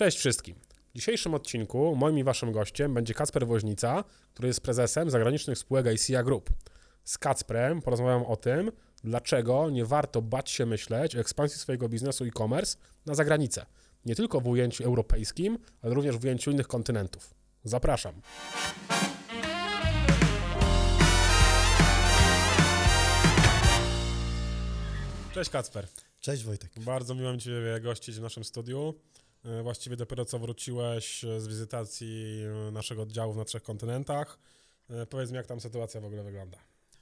Cześć 0.00 0.18
wszystkim. 0.18 0.56
W 0.90 0.96
dzisiejszym 0.96 1.34
odcinku 1.34 1.96
moim 1.96 2.18
i 2.18 2.24
waszym 2.24 2.52
gościem 2.52 2.94
będzie 2.94 3.14
Kacper 3.14 3.46
Woźnica, 3.46 4.04
który 4.32 4.48
jest 4.48 4.60
prezesem 4.60 5.10
zagranicznych 5.10 5.58
spółek 5.58 5.86
ICA 5.86 6.22
Group. 6.22 6.50
Z 7.04 7.18
Kacprem 7.18 7.82
porozmawiam 7.82 8.22
o 8.22 8.36
tym, 8.36 8.72
dlaczego 9.04 9.70
nie 9.70 9.84
warto 9.84 10.22
bać 10.22 10.50
się 10.50 10.66
myśleć 10.66 11.16
o 11.16 11.20
ekspansji 11.20 11.58
swojego 11.58 11.88
biznesu 11.88 12.24
e-commerce 12.24 12.78
na 13.06 13.14
zagranicę. 13.14 13.66
Nie 14.04 14.14
tylko 14.14 14.40
w 14.40 14.46
ujęciu 14.46 14.84
europejskim, 14.84 15.58
ale 15.82 15.94
również 15.94 16.16
w 16.16 16.24
ujęciu 16.24 16.50
innych 16.50 16.68
kontynentów. 16.68 17.34
Zapraszam. 17.64 18.14
Cześć 25.34 25.50
Kacper. 25.50 25.86
Cześć 26.20 26.44
Wojtek. 26.44 26.70
Bardzo 26.80 27.14
miło 27.14 27.32
mi 27.32 27.38
Cię 27.38 27.80
gościć 27.82 28.16
w 28.16 28.22
naszym 28.22 28.44
studiu. 28.44 28.94
E, 29.44 29.62
Właściwie 29.62 29.96
dopiero 29.96 30.24
co 30.24 30.38
wróciłeś 30.38 31.24
z 31.38 31.46
wizytacji 31.46 32.42
naszego 32.72 33.02
oddziału 33.02 33.34
na 33.34 33.44
trzech 33.44 33.62
kontynentach. 33.62 34.38
E, 34.90 35.06
Powiedz 35.06 35.30
mi, 35.30 35.36
jak 35.36 35.46
tam 35.46 35.60
sytuacja 35.60 36.00
w 36.00 36.04
ogóle 36.04 36.22
wygląda. 36.24 36.58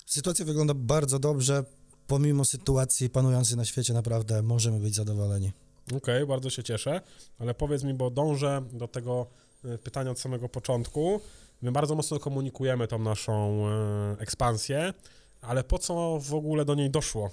Sytuacja 0.07 0.45
wygląda 0.45 0.75
bardzo 0.75 1.19
dobrze. 1.19 1.65
Pomimo 2.07 2.45
sytuacji 2.45 3.11
panującej 3.11 3.57
na 3.57 3.65
świecie, 3.65 3.93
naprawdę 3.95 4.43
możemy 4.43 4.81
być 4.81 4.95
zadowoleni. 4.95 5.53
Okej, 5.97 6.27
bardzo 6.27 6.51
się 6.51 6.63
cieszę, 6.63 7.01
ale 7.39 7.55
powiedz 7.55 7.83
mi, 7.85 7.95
bo 7.95 8.11
dążę 8.11 8.63
do 8.73 8.89
tego 8.89 9.27
e, 9.65 9.79
pytania 9.79 10.11
od 10.11 10.19
samego 10.21 10.49
początku. 10.49 11.21
My 11.63 11.73
bardzo 11.73 11.95
mocno 11.95 12.19
komunikujemy 12.19 12.89
tą 12.89 12.99
naszą 12.99 13.67
e, 13.69 14.17
ekspansję, 14.19 14.95
ale 15.41 15.65
po 15.65 15.79
co 15.79 16.19
w 16.21 16.35
ogóle 16.35 16.65
do 16.65 16.75
niej 16.75 16.91
doszło? 16.91 17.31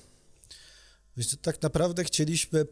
Wiesz, 1.17 1.35
tak 1.41 1.61
naprawdę 1.61 2.03
chcieliśmy 2.03 2.65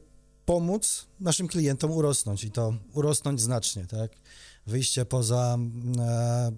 pomóc 0.45 1.07
naszym 1.19 1.47
klientom 1.47 1.91
urosnąć 1.91 2.43
i 2.43 2.51
to 2.51 2.73
urosnąć 2.93 3.41
znacznie, 3.41 3.85
tak? 3.85 4.11
Wyjście 4.67 5.05
poza 5.05 5.57
e, 5.99 6.51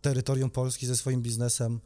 terytorium 0.00 0.50
Polski 0.50 0.86
ze 0.86 0.96
swoim 0.96 1.22
biznesem 1.22 1.80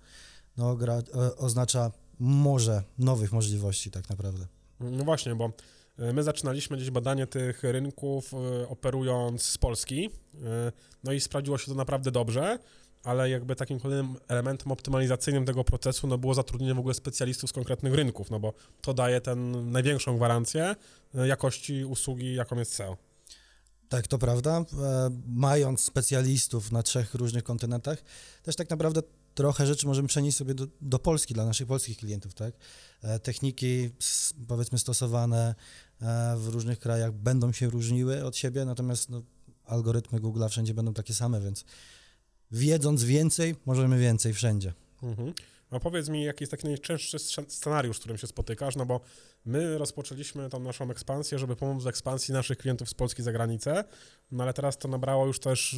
no, 0.57 0.77
gra, 0.77 0.95
e, 0.95 1.37
oznacza 1.37 1.91
morze 2.19 2.83
nowych 2.99 3.33
możliwości 3.33 3.91
tak 3.91 4.11
naprawdę. 4.11 4.47
No 4.81 5.05
właśnie, 5.05 5.35
bo 5.35 5.53
e, 5.99 6.13
my 6.13 6.23
zaczynaliśmy 6.23 6.77
gdzieś 6.77 6.91
badanie 6.91 7.27
tych 7.27 7.63
rynków 7.63 8.35
e, 8.35 8.69
operując 8.69 9.43
z 9.43 9.59
Polski, 9.59 10.11
e, 10.45 10.73
no 11.05 11.13
i 11.13 11.21
sprawdziło 11.21 11.59
się 11.59 11.67
to 11.67 11.75
naprawdę 11.75 12.11
dobrze, 12.11 12.59
ale 13.05 13.31
jakby 13.31 13.57
takim 13.57 13.81
kolejnym 13.81 14.17
elementem 14.29 14.73
optymalizacyjnym 14.73 15.47
tego 15.47 15.65
procesu 15.65 16.07
no 16.07 16.19
było 16.19 16.35
zatrudnienie 16.35 16.75
w 16.75 16.79
ogóle 16.79 16.95
specjalistów 16.95 17.51
z 17.51 17.53
konkretnych 17.53 17.95
rynków, 17.95 18.31
no 18.31 18.41
bo 18.41 18.53
to 18.81 18.95
daje 18.95 19.21
ten 19.21 19.71
największą 19.73 20.17
gwarancję 20.17 20.77
e, 21.15 21.27
jakości 21.29 21.85
usługi, 21.85 22.35
jaką 22.35 22.57
jest 22.57 22.75
SEO. 22.75 22.97
Tak, 23.89 24.07
to 24.07 24.19
prawda. 24.19 24.59
E, 24.59 24.65
mając 25.27 25.81
specjalistów 25.81 26.73
na 26.73 26.83
trzech 26.83 27.15
różnych 27.15 27.45
kontynentach, 27.45 28.03
też 28.43 28.57
tak 28.57 28.71
naprawdę 28.71 29.03
trochę 29.35 29.67
rzeczy 29.67 29.87
możemy 29.87 30.09
przenieść 30.09 30.37
sobie 30.37 30.55
do, 30.55 30.67
do 30.81 30.99
Polski, 30.99 31.35
dla 31.35 31.45
naszych 31.45 31.67
polskich 31.67 31.97
klientów, 31.97 32.35
tak? 32.35 32.55
E, 33.03 33.19
techniki, 33.19 33.91
powiedzmy, 34.49 34.79
stosowane 34.79 35.55
w 36.37 36.49
różnych 36.49 36.79
krajach 36.79 37.13
będą 37.13 37.53
się 37.53 37.71
różniły 37.71 38.25
od 38.25 38.37
siebie, 38.37 38.65
natomiast 38.65 39.11
no, 39.11 39.23
algorytmy 39.65 40.21
Google'a 40.21 40.49
wszędzie 40.49 40.75
będą 40.75 40.95
takie 40.95 41.15
same, 41.15 41.41
więc 41.41 41.65
wiedząc 42.53 43.05
więcej, 43.05 43.57
możemy 43.67 43.99
więcej 43.99 44.33
wszędzie. 44.35 44.73
Mhm. 45.03 45.33
A 45.71 45.81
powiedz 45.81 46.09
mi, 46.09 46.25
jaki 46.25 46.43
jest 46.43 46.51
taki 46.51 46.67
najczęstszy 46.67 47.17
sc- 47.17 47.51
scenariusz, 47.51 47.97
z 47.97 48.01
którym 48.01 48.19
się 48.19 48.27
spotykasz, 48.27 48.77
no 48.77 48.87
bo 48.87 49.01
my 49.45 49.79
rozpoczęliśmy 49.79 50.49
tą 50.49 50.61
naszą 50.61 50.91
ekspansję, 50.91 51.39
żeby 51.39 51.57
pomóc 51.57 51.83
w 51.85 51.87
ekspansji 51.87 52.35
naszych 52.35 52.59
klientów 52.59 52.89
z 52.91 52.95
Polski 52.95 53.23
za 53.23 53.33
granicę, 53.33 53.85
no 54.33 54.45
ale 54.45 54.53
teraz 54.53 54.79
to 54.79 54.89
nabrało 54.89 55.27
już 55.27 55.39
też 55.41 55.77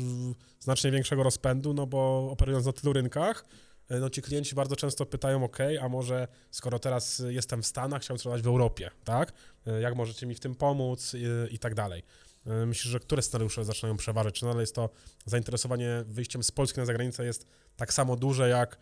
znacznie 0.61 0.91
większego 0.91 1.23
rozpędu, 1.23 1.75
no 1.75 1.87
bo 1.87 2.29
operując 2.31 2.67
na 2.67 2.73
tylu 2.73 2.93
rynkach, 2.93 3.45
e, 3.89 3.99
no 3.99 4.11
ci 4.11 4.23
klienci 4.23 4.55
bardzo 4.55 4.77
często 4.77 5.07
pytają, 5.07 5.45
ok, 5.45 5.59
a 5.81 5.89
może 5.89 6.29
skoro 6.51 6.79
teraz 6.79 7.23
jestem 7.29 7.63
w 7.63 7.67
Stanach, 7.67 8.03
chciałbym 8.03 8.19
sprzedać 8.19 8.43
w 8.43 8.47
Europie, 8.47 8.91
tak? 9.05 9.33
E, 9.67 9.81
Jak 9.81 9.95
możecie 9.97 10.27
mi 10.27 10.35
w 10.35 10.41
tym 10.41 10.55
pomóc 10.55 11.15
i, 11.15 11.55
i 11.55 11.59
tak 11.59 11.75
dalej. 11.75 12.03
E, 12.47 12.67
Myślisz, 12.67 12.93
że 12.93 13.01
które 13.01 13.23
scenariusze 13.23 13.65
zaczynają 13.65 13.97
przeważyć? 13.97 14.35
Czy 14.35 14.45
nadal 14.45 14.61
jest 14.61 14.75
to 14.75 14.91
zainteresowanie 15.27 16.05
wyjściem 16.07 16.43
z 16.43 16.51
Polski 16.51 16.81
na 16.81 16.87
zagranicę 16.87 17.25
jest 17.25 17.47
tak 17.77 17.93
samo 17.93 18.17
duże 18.17 18.49
jak 18.49 18.79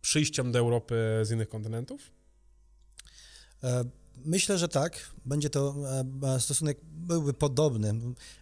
przyjściem 0.00 0.52
do 0.52 0.58
Europy 0.58 1.20
z 1.22 1.30
innych 1.30 1.48
kontynentów? 1.48 2.10
E, 3.64 3.84
Myślę, 4.24 4.58
że 4.58 4.68
tak. 4.68 5.10
Będzie 5.26 5.50
to 5.50 5.74
e, 6.36 6.40
stosunek 6.40 6.78
byłby 6.84 7.32
podobny. 7.34 7.94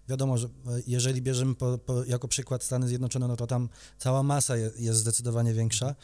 Wiadomo, 0.08 0.38
że 0.38 0.48
jeżeli 0.86 1.22
bierzemy 1.22 1.54
po, 1.54 1.78
po, 1.78 2.04
jako 2.04 2.28
przykład 2.28 2.64
Stany 2.64 2.88
Zjednoczone, 2.88 3.28
no 3.28 3.36
to 3.36 3.46
tam 3.46 3.68
cała 3.98 4.22
masa 4.22 4.56
je, 4.56 4.70
jest 4.78 4.98
zdecydowanie 4.98 5.54
większa, 5.54 5.94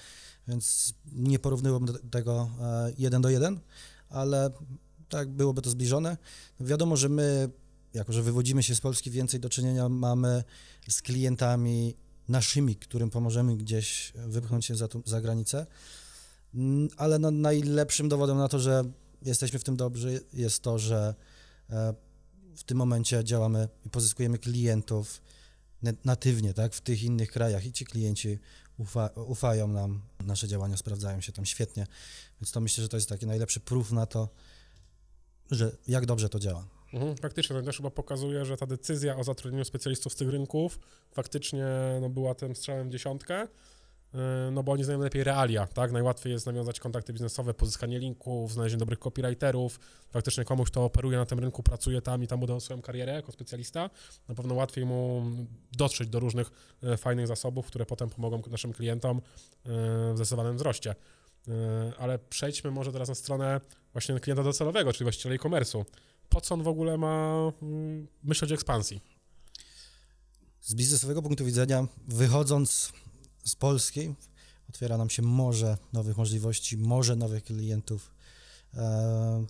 więc 0.48 0.94
nie 1.12 1.38
porównywałbym 1.38 1.98
tego 2.10 2.50
jeden 2.98 3.22
do 3.22 3.28
jeden, 3.28 3.60
ale 4.08 4.50
tak 5.08 5.28
byłoby 5.30 5.62
to 5.62 5.70
zbliżone. 5.70 6.16
Wiadomo, 6.60 6.96
że 6.96 7.08
my, 7.08 7.50
jako 7.94 8.12
że 8.12 8.22
wywodzimy 8.22 8.62
się 8.62 8.74
z 8.74 8.80
Polski, 8.80 9.10
więcej 9.10 9.40
do 9.40 9.48
czynienia 9.48 9.88
mamy 9.88 10.44
z 10.88 11.02
klientami 11.02 11.96
naszymi, 12.28 12.76
którym 12.76 13.10
pomożemy 13.10 13.56
gdzieś 13.56 14.12
wypchnąć 14.14 14.66
się 14.66 14.76
za, 14.76 14.88
tu, 14.88 15.02
za 15.06 15.20
granicę. 15.20 15.66
Mm, 16.54 16.88
Ale 16.96 17.18
no, 17.18 17.30
najlepszym 17.30 18.08
dowodem 18.08 18.38
na 18.38 18.48
to, 18.48 18.58
że 18.58 18.84
jesteśmy 19.22 19.58
w 19.58 19.64
tym 19.64 19.76
dobrzy, 19.76 20.20
jest 20.32 20.62
to, 20.62 20.78
że 20.78 21.14
e, 21.70 21.94
w 22.56 22.64
tym 22.64 22.78
momencie 22.78 23.24
działamy 23.24 23.68
i 23.86 23.90
pozyskujemy 23.90 24.38
klientów 24.38 25.22
natywnie, 26.04 26.54
tak, 26.54 26.74
w 26.74 26.80
tych 26.80 27.02
innych 27.02 27.30
krajach 27.30 27.66
i 27.66 27.72
ci 27.72 27.84
klienci 27.84 28.38
ufa, 28.78 29.06
ufają 29.06 29.68
nam, 29.68 30.00
nasze 30.20 30.48
działania 30.48 30.76
sprawdzają 30.76 31.20
się 31.20 31.32
tam 31.32 31.46
świetnie, 31.46 31.86
więc 32.40 32.52
to 32.52 32.60
myślę, 32.60 32.82
że 32.82 32.88
to 32.88 32.96
jest 32.96 33.08
taki 33.08 33.26
najlepszy 33.26 33.60
proof 33.60 33.92
na 33.92 34.06
to, 34.06 34.28
że 35.50 35.76
jak 35.88 36.06
dobrze 36.06 36.28
to 36.28 36.38
działa. 36.38 36.73
Mhm, 36.94 37.16
faktycznie, 37.16 37.56
to 37.56 37.62
też 37.62 37.76
chyba 37.76 37.90
pokazuje, 37.90 38.44
że 38.44 38.56
ta 38.56 38.66
decyzja 38.66 39.16
o 39.16 39.24
zatrudnieniu 39.24 39.64
specjalistów 39.64 40.12
z 40.12 40.16
tych 40.16 40.28
rynków 40.28 40.78
faktycznie 41.12 41.66
no, 42.00 42.08
była 42.08 42.34
tym 42.34 42.56
strzałem 42.56 42.88
w 42.88 42.92
dziesiątkę, 42.92 43.40
yy, 44.14 44.20
no 44.52 44.62
bo 44.62 44.72
oni 44.72 44.84
znają 44.84 45.00
lepiej 45.00 45.24
realia, 45.24 45.66
tak? 45.66 45.92
Najłatwiej 45.92 46.32
jest 46.32 46.46
nawiązać 46.46 46.80
kontakty 46.80 47.12
biznesowe, 47.12 47.54
pozyskanie 47.54 47.98
linków, 47.98 48.52
znalezienie 48.52 48.78
dobrych 48.78 48.98
copywriterów, 48.98 49.80
faktycznie 50.10 50.44
komuś, 50.44 50.70
kto 50.70 50.84
operuje 50.84 51.18
na 51.18 51.26
tym 51.26 51.38
rynku, 51.38 51.62
pracuje 51.62 52.02
tam 52.02 52.22
i 52.22 52.26
tam 52.26 52.40
budował 52.40 52.60
swoją 52.60 52.82
karierę 52.82 53.12
jako 53.12 53.32
specjalista, 53.32 53.90
na 54.28 54.34
pewno 54.34 54.54
łatwiej 54.54 54.84
mu 54.84 55.22
dotrzeć 55.72 56.08
do 56.08 56.20
różnych 56.20 56.50
e, 56.82 56.96
fajnych 56.96 57.26
zasobów, 57.26 57.66
które 57.66 57.86
potem 57.86 58.10
pomogą 58.10 58.42
naszym 58.50 58.72
klientom 58.72 59.16
e, 59.16 59.20
w 60.12 60.16
zdecydowanym 60.16 60.56
wzroście. 60.56 60.94
E, 61.48 61.92
Ale 61.98 62.18
przejdźmy 62.18 62.70
może 62.70 62.92
teraz 62.92 63.08
na 63.08 63.14
stronę 63.14 63.60
właśnie 63.92 64.20
klienta 64.20 64.42
docelowego, 64.42 64.92
czyli 64.92 65.04
właściciela 65.04 65.34
e-commerce'u 65.34 65.84
po 66.34 66.40
co 66.40 66.54
on 66.54 66.62
w 66.62 66.68
ogóle 66.68 66.98
ma 66.98 67.34
mm, 67.62 68.08
myśleć 68.22 68.50
o 68.50 68.54
ekspansji? 68.54 69.00
Z 70.60 70.74
biznesowego 70.74 71.22
punktu 71.22 71.44
widzenia, 71.44 71.86
wychodząc 72.08 72.92
z 73.44 73.56
Polski, 73.56 74.14
otwiera 74.68 74.98
nam 74.98 75.10
się 75.10 75.22
morze 75.22 75.76
nowych 75.92 76.16
możliwości, 76.16 76.78
morze 76.78 77.16
nowych 77.16 77.44
klientów, 77.44 78.14
e, 78.74 79.46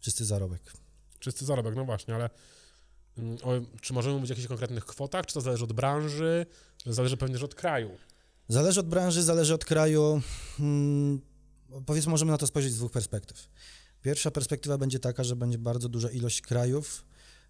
czysty 0.00 0.24
zarobek. 0.24 0.72
Czysty 1.18 1.44
zarobek, 1.44 1.76
no 1.76 1.84
właśnie, 1.84 2.14
ale 2.14 2.30
mm, 3.18 3.38
o, 3.42 3.80
czy 3.80 3.92
możemy 3.92 4.14
mówić 4.14 4.30
o 4.30 4.32
jakichś 4.32 4.48
konkretnych 4.48 4.84
kwotach, 4.84 5.26
czy 5.26 5.34
to 5.34 5.40
zależy 5.40 5.64
od 5.64 5.72
branży, 5.72 6.46
zależy 6.86 7.16
pewnie 7.16 7.34
też 7.34 7.42
od 7.42 7.54
kraju? 7.54 7.90
Zależy 8.48 8.80
od 8.80 8.88
branży, 8.88 9.22
zależy 9.22 9.54
od 9.54 9.64
kraju. 9.64 10.22
Hmm, 10.56 11.20
powiedzmy, 11.86 12.10
możemy 12.10 12.32
na 12.32 12.38
to 12.38 12.46
spojrzeć 12.46 12.72
z 12.72 12.76
dwóch 12.76 12.92
perspektyw. 12.92 13.48
Pierwsza 14.06 14.30
perspektywa 14.30 14.78
będzie 14.78 14.98
taka, 14.98 15.24
że 15.24 15.36
będzie 15.36 15.58
bardzo 15.58 15.88
duża 15.88 16.10
ilość 16.10 16.40
krajów, 16.40 17.04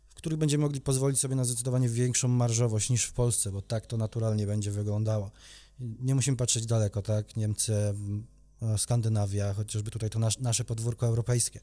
w 0.08 0.14
których 0.14 0.38
będziemy 0.38 0.62
mogli 0.62 0.80
pozwolić 0.80 1.20
sobie 1.20 1.34
na 1.34 1.44
zdecydowanie 1.44 1.88
większą 1.88 2.28
marżowość 2.28 2.90
niż 2.90 3.04
w 3.04 3.12
Polsce, 3.12 3.52
bo 3.52 3.62
tak 3.62 3.86
to 3.86 3.96
naturalnie 3.96 4.46
będzie 4.46 4.70
wyglądało. 4.70 5.30
Nie 5.78 6.14
musimy 6.14 6.36
patrzeć 6.36 6.66
daleko, 6.66 7.02
tak? 7.02 7.36
Niemcy, 7.36 7.74
m, 7.74 8.26
e, 8.62 8.78
Skandynawia, 8.78 9.54
chociażby 9.54 9.90
tutaj 9.90 10.10
to 10.10 10.18
nasz, 10.18 10.38
nasze 10.38 10.64
podwórko 10.64 11.06
europejskie. 11.06 11.60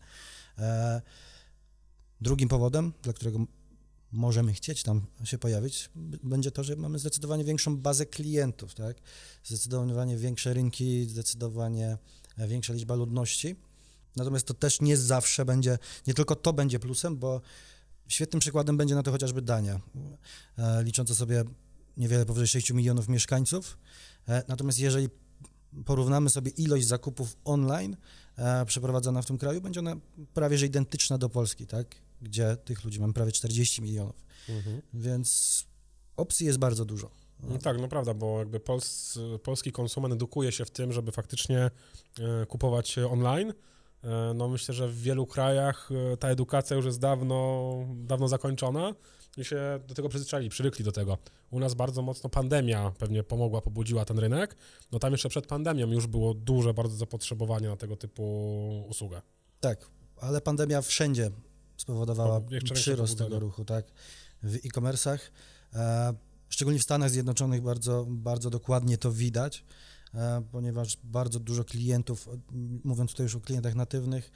E, 0.57 1.01
drugim 2.21 2.49
powodem, 2.49 2.93
dla 3.01 3.13
którego 3.13 3.39
możemy 4.11 4.53
chcieć 4.53 4.83
tam 4.83 5.05
się 5.23 5.37
pojawić, 5.37 5.89
będzie 6.23 6.51
to, 6.51 6.63
że 6.63 6.75
mamy 6.75 6.99
zdecydowanie 6.99 7.43
większą 7.43 7.77
bazę 7.77 8.05
klientów, 8.05 8.75
tak? 8.75 8.97
Zdecydowanie 9.43 10.17
większe 10.17 10.53
rynki, 10.53 11.05
zdecydowanie 11.05 11.97
e, 12.37 12.47
większa 12.47 12.73
liczba 12.73 12.95
ludności. 12.95 13.55
Natomiast 14.15 14.47
to 14.47 14.53
też 14.53 14.81
nie 14.81 14.97
zawsze 14.97 15.45
będzie, 15.45 15.77
nie 16.07 16.13
tylko 16.13 16.35
to 16.35 16.53
będzie 16.53 16.79
plusem, 16.79 17.17
bo 17.17 17.41
świetnym 18.07 18.39
przykładem 18.39 18.77
będzie 18.77 18.95
na 18.95 19.03
to 19.03 19.11
chociażby 19.11 19.41
Dania, 19.41 19.79
e, 20.57 20.83
licząca 20.83 21.15
sobie 21.15 21.43
niewiele 21.97 22.25
powyżej 22.25 22.47
6 22.47 22.71
milionów 22.73 23.07
mieszkańców. 23.09 23.77
E, 24.27 24.43
Natomiast 24.47 24.79
jeżeli 24.79 25.09
porównamy 25.85 26.29
sobie 26.29 26.51
ilość 26.51 26.87
zakupów 26.87 27.37
online 27.45 27.97
e, 28.37 28.65
przeprowadzona 28.65 29.21
w 29.21 29.25
tym 29.25 29.37
kraju, 29.37 29.61
będzie 29.61 29.79
ona 29.79 29.95
prawie 30.33 30.57
że 30.57 30.65
identyczna 30.65 31.17
do 31.17 31.29
Polski, 31.29 31.67
tak? 31.67 31.87
gdzie 32.21 32.57
tych 32.65 32.83
ludzi 32.83 32.99
mamy 32.99 33.13
prawie 33.13 33.31
40 33.31 33.81
milionów, 33.81 34.15
Mhm. 34.49 34.81
więc 34.93 35.63
opcji 36.17 36.45
jest 36.45 36.59
bardzo 36.59 36.85
dużo. 36.85 37.09
No 37.39 37.57
tak, 37.57 37.77
no 37.81 37.87
prawda, 37.87 38.13
bo 38.13 38.39
jakby 38.39 38.59
pols, 38.59 39.19
polski 39.43 39.71
konsument 39.71 40.13
edukuje 40.13 40.51
się 40.51 40.65
w 40.65 40.71
tym, 40.71 40.93
żeby 40.93 41.11
faktycznie 41.11 41.71
kupować 42.47 42.97
online. 42.97 43.53
E, 44.03 44.33
no 44.33 44.49
myślę, 44.49 44.73
że 44.73 44.87
w 44.87 45.01
wielu 45.01 45.25
krajach 45.25 45.89
e, 46.13 46.17
ta 46.17 46.29
edukacja 46.29 46.75
już 46.75 46.85
jest 46.85 46.99
dawno, 46.99 47.73
dawno 47.95 48.27
zakończona 48.27 48.95
i 49.37 49.45
się 49.45 49.79
do 49.87 49.95
tego 49.95 50.09
przyzwyczaili, 50.09 50.49
przywykli 50.49 50.85
do 50.85 50.91
tego. 50.91 51.17
U 51.51 51.59
nas 51.59 51.73
bardzo 51.73 52.01
mocno 52.01 52.29
pandemia 52.29 52.91
pewnie 52.97 53.23
pomogła, 53.23 53.61
pobudziła 53.61 54.05
ten 54.05 54.19
rynek. 54.19 54.55
No 54.91 54.99
tam 54.99 55.11
jeszcze 55.11 55.29
przed 55.29 55.47
pandemią 55.47 55.87
już 55.87 56.07
było 56.07 56.33
duże 56.33 56.73
bardzo 56.73 56.95
zapotrzebowanie 56.95 57.67
na 57.67 57.75
tego 57.75 57.95
typu 57.95 58.85
usługę. 58.89 59.21
Tak, 59.59 59.89
ale 60.21 60.41
pandemia 60.41 60.81
wszędzie 60.81 61.31
spowodowała 61.77 62.37
O, 62.37 62.43
jeszcze 62.51 62.73
przyrost 62.73 63.17
tego 63.17 63.39
ruchu, 63.39 63.65
tak, 63.65 63.85
w 64.43 64.55
e-commerce'ach. 64.55 65.19
E, 65.73 66.13
szczególnie 66.49 66.79
w 66.79 66.83
Stanach 66.83 67.09
Zjednoczonych 67.09 67.61
bardzo, 67.61 68.05
bardzo 68.09 68.49
dokładnie 68.49 68.97
to 68.97 69.11
widać, 69.11 69.63
ponieważ 70.51 70.97
bardzo 71.03 71.39
dużo 71.39 71.63
klientów, 71.63 72.27
o- 72.27 72.31
mówiąc 72.83 73.11
tutaj 73.11 73.23
już 73.23 73.35
o 73.35 73.39
klientach 73.41 73.75
natywnych, 73.75 74.31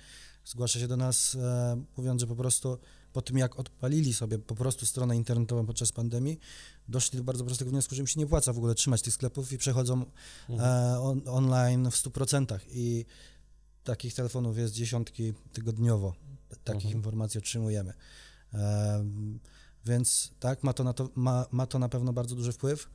zgłasza 0.46 0.80
się 0.80 0.88
do 0.88 0.98
nas, 0.98 1.36
e, 1.36 1.84
mówiąc, 1.98 2.22
że 2.22 2.28
po 2.28 2.36
prostu 2.36 2.78
po 3.14 3.22
tym, 3.22 3.38
jak 3.38 3.60
odpalili 3.60 4.14
sobie 4.14 4.40
po 4.40 4.56
prostu 4.56 4.86
stronę 4.86 5.16
internetową 5.16 5.66
podczas 5.66 5.92
pandemii, 5.92 6.40
doszli 6.88 7.18
do 7.18 7.24
bardzo 7.24 7.46
prostego 7.46 7.72
wniosku, 7.72 7.96
że 7.96 8.02
im 8.02 8.08
się 8.08 8.20
nie 8.20 8.26
opłaca 8.26 8.54
w 8.54 8.58
ogóle 8.58 8.76
trzymać 8.76 9.02
tych 9.02 9.14
sklepów 9.14 9.52
i 9.52 9.58
przechodzą 9.58 10.06
e, 10.50 11.00
on, 11.02 11.22
online 11.26 11.92
w 11.92 11.96
100%. 11.96 12.60
I 12.70 13.06
takich 13.84 14.14
telefonów 14.14 14.58
jest 14.58 14.74
dziesiątki 14.74 15.34
tygodniowo. 15.54 16.14
Takich 16.64 16.86
Mhm. 16.86 16.96
informacji 16.96 17.38
otrzymujemy. 17.38 17.94
Em, 18.54 19.40
więc 19.86 20.32
tak, 20.40 20.64
ma 20.64 20.74
to, 20.74 20.84
na 20.84 20.94
to, 20.94 21.10
ma, 21.16 21.46
ma 21.52 21.66
to 21.68 21.80
na 21.80 21.90
pewno 21.90 22.14
bardzo 22.14 22.36
duży 22.36 22.52
wpływ. 22.52 22.90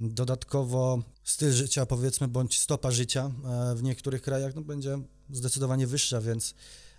Dodatkowo 0.00 1.02
styl 1.24 1.52
życia, 1.52 1.86
powiedzmy, 1.86 2.28
bądź 2.28 2.60
stopa 2.60 2.90
życia 2.90 3.30
e, 3.44 3.74
w 3.74 3.82
niektórych 3.82 4.22
krajach 4.22 4.54
no, 4.54 4.62
będzie 4.62 4.98
zdecydowanie 5.30 5.86
wyższa, 5.86 6.20
więc 6.20 6.54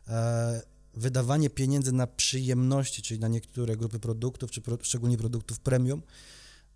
e, 0.07 0.61
wydawanie 0.93 1.49
pieniędzy 1.49 1.91
na 1.91 2.07
przyjemności, 2.07 3.01
czyli 3.01 3.19
na 3.19 3.27
niektóre 3.27 3.77
grupy 3.77 3.99
produktów, 3.99 4.51
czy 4.51 4.61
pro, 4.61 4.77
szczególnie 4.81 5.17
produktów 5.17 5.59
premium, 5.59 6.01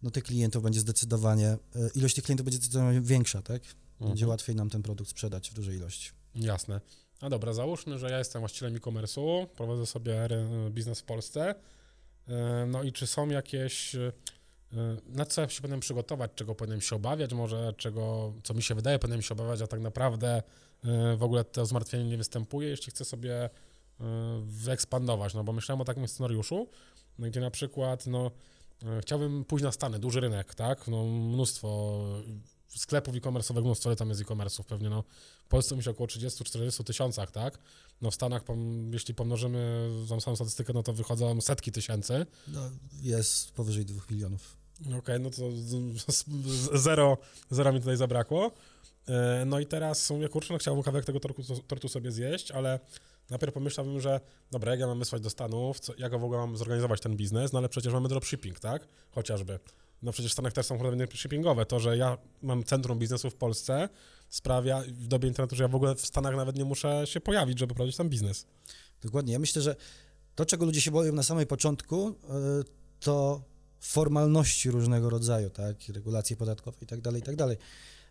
no 0.03 0.11
tych 0.11 0.23
klientów 0.23 0.63
będzie 0.63 0.79
zdecydowanie, 0.79 1.47
e, 1.47 1.57
ilość 1.95 2.15
tych 2.15 2.23
klientów 2.23 2.45
będzie 2.45 2.57
zdecydowanie 2.57 3.01
większa, 3.01 3.41
tak? 3.41 3.61
Będzie 3.99 4.11
Mhm. 4.11 4.29
łatwiej 4.29 4.55
nam 4.55 4.69
ten 4.69 4.81
produkt 4.83 5.09
sprzedać 5.09 5.49
w 5.51 5.53
dużej 5.53 5.75
ilości. 5.75 6.11
Jasne. 6.35 6.81
No 7.21 7.29
dobra, 7.29 7.53
załóżmy, 7.53 7.99
że 7.99 8.09
ja 8.09 8.17
jestem 8.19 8.39
właścicielem 8.39 8.75
e-commerce'u, 8.75 9.47
prowadzę 9.47 9.85
sobie 9.85 10.27
biznes 10.69 10.99
w 10.99 11.03
Polsce. 11.03 11.55
No 12.67 12.83
i 12.83 12.91
czy 12.91 13.07
są 13.07 13.29
jakieś, 13.29 13.95
na 15.09 15.25
co 15.25 15.49
się 15.49 15.61
powinienem 15.61 15.79
przygotować, 15.79 16.31
czego 16.35 16.55
powinienem 16.55 16.81
się 16.81 16.95
obawiać, 16.95 17.33
może 17.33 17.73
czego, 17.77 18.33
co 18.43 18.53
mi 18.53 18.63
się 18.63 18.75
wydaje, 18.75 18.99
powinienem 18.99 19.21
się 19.21 19.33
obawiać, 19.33 19.61
a 19.61 19.67
tak 19.67 19.79
naprawdę 19.79 20.43
e, 20.85 21.17
w 21.17 21.23
ogóle 21.23 21.43
to 21.43 21.65
zmartwienie 21.65 22.03
nie 22.03 22.17
występuje, 22.17 22.69
jeśli 22.69 22.91
chcę 22.91 23.05
sobie 23.05 23.43
e, 23.43 23.49
wyekspandować, 24.45 25.33
no 25.33 25.43
bo 25.43 25.53
myślałem 25.53 25.81
o 25.81 25.85
takim 25.85 26.07
scenariuszu, 26.07 26.67
no, 27.19 27.27
gdzie 27.27 27.41
na 27.41 27.51
przykład, 27.51 28.07
no, 28.07 28.31
e, 28.85 29.01
chciałbym 29.01 29.45
pójść 29.45 29.63
na 29.63 29.71
Stany, 29.71 29.99
duży 29.99 30.19
rynek, 30.19 30.55
tak, 30.55 30.87
no 30.87 31.05
mnóstwo 31.05 31.99
sklepów 32.67 33.15
e-commerce'owych, 33.15 33.63
mnóstwo, 33.63 33.89
ale 33.89 33.95
tam 33.95 34.09
jest 34.09 34.21
e-commerce'ów 34.21 34.63
pewnie, 34.63 34.89
no, 34.89 35.03
w 35.45 35.47
Polsce 35.47 35.75
myślę 35.75 35.91
około 35.91 36.07
30-40 36.07 36.83
tysiącach, 36.83 37.31
tak? 37.31 37.59
No 38.01 38.11
w 38.11 38.15
Stanach, 38.15 38.43
jeśli 38.91 39.13
pomnożymy 39.13 39.89
tą 40.09 40.21
samą 40.21 40.35
statystykę, 40.35 40.73
no 40.73 40.83
to 40.83 40.93
wychodzą 40.93 41.41
setki 41.41 41.71
tysięcy. 41.71 42.25
No, 42.47 42.71
jest 43.01 43.51
powyżej 43.51 43.85
2 43.85 44.01
milionów. 44.09 44.60
Okej, 44.97 45.19
no 45.19 45.29
to 45.29 45.43
zero, 46.77 47.17
zero 47.51 47.73
mi 47.73 47.79
tutaj 47.79 47.97
zabrakło. 47.97 48.51
E, 49.07 49.45
No 49.45 49.59
i 49.59 49.65
teraz 49.65 50.09
mówię, 50.09 50.29
kurczę, 50.29 50.53
no 50.53 50.59
chciałbym 50.59 50.83
kawałek 50.83 51.05
tego 51.05 51.19
tortu, 51.19 51.43
tortu 51.67 51.87
sobie 51.87 52.11
zjeść, 52.11 52.51
ale 52.51 52.79
najpierw 53.29 53.53
pomyślałbym, 53.53 53.99
że 54.01 54.19
dobra, 54.51 54.71
jak 54.71 54.79
ja 54.79 54.87
mam 54.87 54.99
wysłać 54.99 55.21
do 55.21 55.29
Stanów, 55.29 55.79
co, 55.79 55.93
jak 55.97 56.11
w 56.11 56.23
ogóle 56.23 56.39
mam 56.39 56.57
zorganizować 56.57 57.01
ten 57.01 57.15
biznes, 57.15 57.53
no 57.53 57.59
ale 57.59 57.69
przecież 57.69 57.93
mamy 57.93 58.09
dropshipping, 58.09 58.59
tak? 58.59 58.87
Chociażby. 59.11 59.59
No 60.01 60.11
przecież 60.11 60.31
w 60.31 60.33
Stanach 60.33 60.53
też 60.53 60.65
są 60.65 60.77
problemy 60.77 61.07
shippingowe. 61.13 61.65
To, 61.65 61.79
że 61.79 61.97
ja 61.97 62.17
mam 62.41 62.63
centrum 62.63 62.99
biznesu 62.99 63.29
w 63.29 63.35
Polsce, 63.35 63.89
sprawia 64.29 64.83
w 64.87 65.07
dobie 65.07 65.27
internetu, 65.27 65.55
że 65.55 65.63
ja 65.63 65.67
w 65.67 65.75
ogóle 65.75 65.95
w 65.95 66.05
Stanach 66.05 66.35
nawet 66.35 66.55
nie 66.55 66.65
muszę 66.65 67.07
się 67.07 67.21
pojawić, 67.21 67.59
żeby 67.59 67.73
prowadzić 67.73 67.97
tam 67.97 68.09
biznes. 68.09 68.45
Dokładnie. 69.01 69.33
Ja 69.33 69.39
myślę, 69.39 69.61
że 69.61 69.75
to, 70.35 70.45
czego 70.45 70.65
ludzie 70.65 70.81
się 70.81 70.91
boją 70.91 71.13
na 71.13 71.23
samym 71.23 71.45
początku, 71.45 72.09
y, 72.09 72.13
to 72.99 73.41
formalności 73.81 74.71
różnego 74.71 75.09
rodzaju, 75.09 75.49
tak, 75.49 75.75
regulacje 75.89 76.35
podatkowe 76.35 76.77
i 76.81 76.85
tak 76.85 77.01
dalej, 77.01 77.21
i 77.21 77.23
tak 77.25 77.35
dalej. 77.35 77.57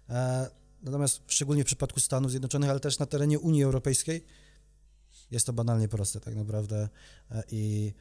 E, 0.08 0.50
Natomiast 0.82 1.22
szczególnie 1.26 1.62
w 1.62 1.66
przypadku 1.66 2.00
Stanów 2.00 2.30
Zjednoczonych, 2.30 2.70
ale 2.70 2.80
też 2.80 2.98
na 2.98 3.06
terenie 3.06 3.38
Unii 3.38 3.62
Europejskiej 3.62 4.24
jest 5.30 5.46
to 5.46 5.52
banalnie 5.52 5.88
proste 5.88 6.20
tak 6.20 6.34
naprawdę 6.36 6.88
e, 7.30 7.42
i 7.50 7.92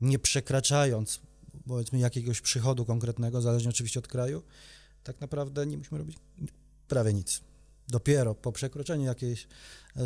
nie 0.00 0.18
przekraczając 0.18 1.20
powiedzmy 1.68 1.98
jakiegoś 1.98 2.40
przychodu 2.40 2.84
konkretnego, 2.84 3.42
zależnie 3.42 3.70
oczywiście 3.70 4.00
od 4.00 4.08
kraju, 4.08 4.42
tak 5.02 5.20
naprawdę 5.20 5.66
nie 5.66 5.78
musimy 5.78 5.98
robić 5.98 6.16
prawie 6.88 7.12
nic. 7.12 7.40
Dopiero 7.88 8.34
po 8.34 8.52
przekroczeniu 8.52 9.04
jakiejś 9.04 9.48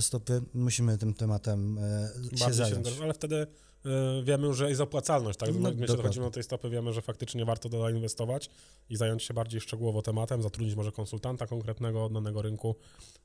stopy 0.01 0.43
musimy 0.55 0.99
tym 0.99 1.15
tematem 1.15 1.79
e, 1.79 2.11
się 2.31 2.37
się 2.45 2.53
zająć. 2.53 2.87
zgadza, 2.87 3.05
ale 3.05 3.15
wtedy 3.15 3.47
y, 3.87 4.23
wiemy, 4.25 4.55
że 4.55 4.69
jest 4.69 4.81
opłacalność, 4.81 5.39
tak? 5.39 5.55
No, 5.55 5.71
My, 5.75 5.89
się 5.89 5.97
dochodzimy 5.97 6.27
do 6.27 6.31
tej 6.31 6.43
stopy, 6.43 6.71
wiemy, 6.71 6.93
że 6.93 7.03
faktycznie 7.03 7.45
warto 7.45 7.69
dodań 7.69 7.97
inwestować 7.97 8.51
i 8.91 8.97
zająć 8.97 9.23
się 9.23 9.35
bardziej 9.35 9.61
szczegółowo 9.61 10.03
tematem, 10.03 10.43
zatrudnić 10.43 10.77
może 10.77 10.93
konsultanta 10.93 11.47
konkretnego 11.47 12.05
od 12.05 12.13
danego 12.13 12.43
rynku 12.43 12.77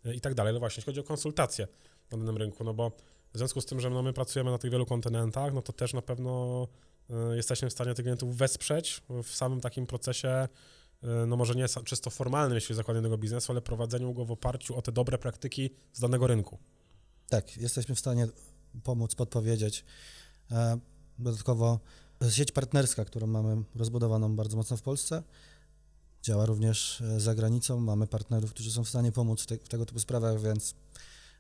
y, 0.06 0.16
i 0.16 0.22
tak 0.22 0.34
dalej. 0.34 0.50
Ale 0.50 0.60
właśnie, 0.60 0.82
jeśli 0.82 0.92
chodzi 0.92 1.00
o 1.00 1.04
konsultacje 1.04 1.68
na 2.12 2.18
danym 2.18 2.38
rynku, 2.38 2.64
no 2.64 2.74
bo 2.74 2.92
w 3.34 3.38
związku 3.38 3.62
z 3.62 3.66
tym, 3.66 3.80
że 3.80 3.90
no, 3.90 4.04
my 4.04 4.14
pracujemy 4.14 4.52
na 4.52 4.58
tych 4.58 4.72
wielu 4.72 4.86
kontynentach, 4.86 5.54
no 5.54 5.62
to 5.62 5.74
też 5.74 5.94
na 5.94 6.02
pewno 6.02 6.68
y, 7.10 7.36
jesteśmy 7.36 7.70
w 7.70 7.74
stanie 7.74 7.94
tych 7.94 8.06
klientów 8.06 8.38
wesprzeć 8.38 9.02
w 9.24 9.36
samym 9.36 9.62
takim 9.62 9.88
procesie, 9.88 10.48
no 11.28 11.36
może 11.36 11.56
nie 11.56 11.66
czysto 11.84 12.10
formalnym, 12.10 12.56
jeśli 12.56 12.76
zakładanie 12.76 13.04
tego 13.04 13.18
biznesu, 13.18 13.52
ale 13.52 13.62
prowadzeniu 13.62 14.14
go 14.14 14.26
w 14.26 14.32
oparciu 14.32 14.76
o 14.76 14.82
te 14.82 14.92
dobre 14.92 15.18
praktyki 15.18 15.70
z 15.94 16.00
danego 16.00 16.28
rynku. 16.28 16.58
Tak, 17.30 17.58
jesteśmy 17.58 17.96
w 17.96 18.00
stanie 18.00 18.28
pomóc, 18.84 19.16
podpowiedzieć. 19.16 19.86
E, 20.52 20.80
Dodatkowo 21.20 21.80
sieć 22.30 22.52
partnerska, 22.52 23.06
którą 23.06 23.28
mamy 23.28 23.64
rozbudowaną 23.76 24.36
bardzo 24.36 24.58
mocno 24.58 24.78
w 24.78 24.82
Polsce, 24.82 25.24
działa 26.24 26.46
również 26.46 27.02
e, 27.02 27.20
za 27.20 27.36
granicą. 27.36 27.80
Mamy 27.80 28.08
partnerów, 28.08 28.52
którzy 28.52 28.72
są 28.72 28.84
w 28.84 28.90
stanie 28.90 29.12
pomóc 29.12 29.42
w, 29.42 29.46
te, 29.46 29.58
w 29.58 29.70
tego 29.70 29.86
typu 29.86 30.00
sprawach, 30.00 30.42
więc 30.42 30.76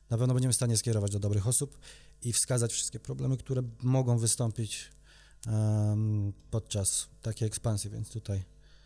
na 0.09 0.17
pewno 0.17 0.33
będziemy 0.33 0.53
w 0.53 0.55
stanie 0.55 0.77
skierować 0.77 1.11
do 1.11 1.19
dobrych 1.19 1.47
osób 1.47 1.77
i 2.23 2.33
wskazać 2.33 2.73
wszystkie 2.73 2.99
problemy, 2.99 3.37
które 3.37 3.61
mogą 3.83 4.17
wystąpić 4.17 4.91
em, 5.47 6.33
podczas 6.51 7.07
takiej 7.21 7.47
ekspansji, 7.47 7.89
więc 7.89 8.09
tutaj 8.09 8.43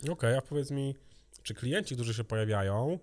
Okej, 0.10 0.38
a 0.38 0.41
powiedz 0.41 0.72
mi, 0.72 0.96
czy 1.43 1.53
klienci, 1.53 1.96
którzy 1.96 2.13
się 2.13 2.24
pojawiają, 2.24 2.93
e, 2.93 3.00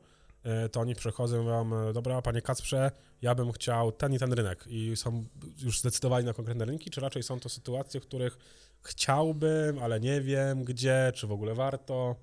to 0.72 0.80
oni 0.80 0.94
przychodzą 0.94 1.36
i 1.36 1.44
mówią, 1.44 1.88
e, 1.88 1.92
dobra, 1.92 2.22
panie 2.22 2.42
Kacprze, 2.42 2.90
ja 3.22 3.34
bym 3.34 3.52
chciał 3.52 3.92
ten 3.92 4.14
i 4.14 4.18
ten 4.18 4.32
rynek 4.32 4.64
i 4.66 4.96
są 4.96 5.24
już 5.62 5.80
zdecydowani 5.80 6.26
na 6.26 6.32
konkretne 6.32 6.64
rynki, 6.64 6.90
czy 6.90 7.00
raczej 7.00 7.22
są 7.22 7.40
to 7.40 7.48
sytuacje, 7.48 8.00
w 8.00 8.06
których 8.06 8.38
chciałbym, 8.82 9.78
ale 9.78 10.00
nie 10.00 10.20
wiem 10.20 10.64
gdzie, 10.64 11.12
czy 11.14 11.26
w 11.26 11.32
ogóle 11.32 11.54
warto? 11.54 12.16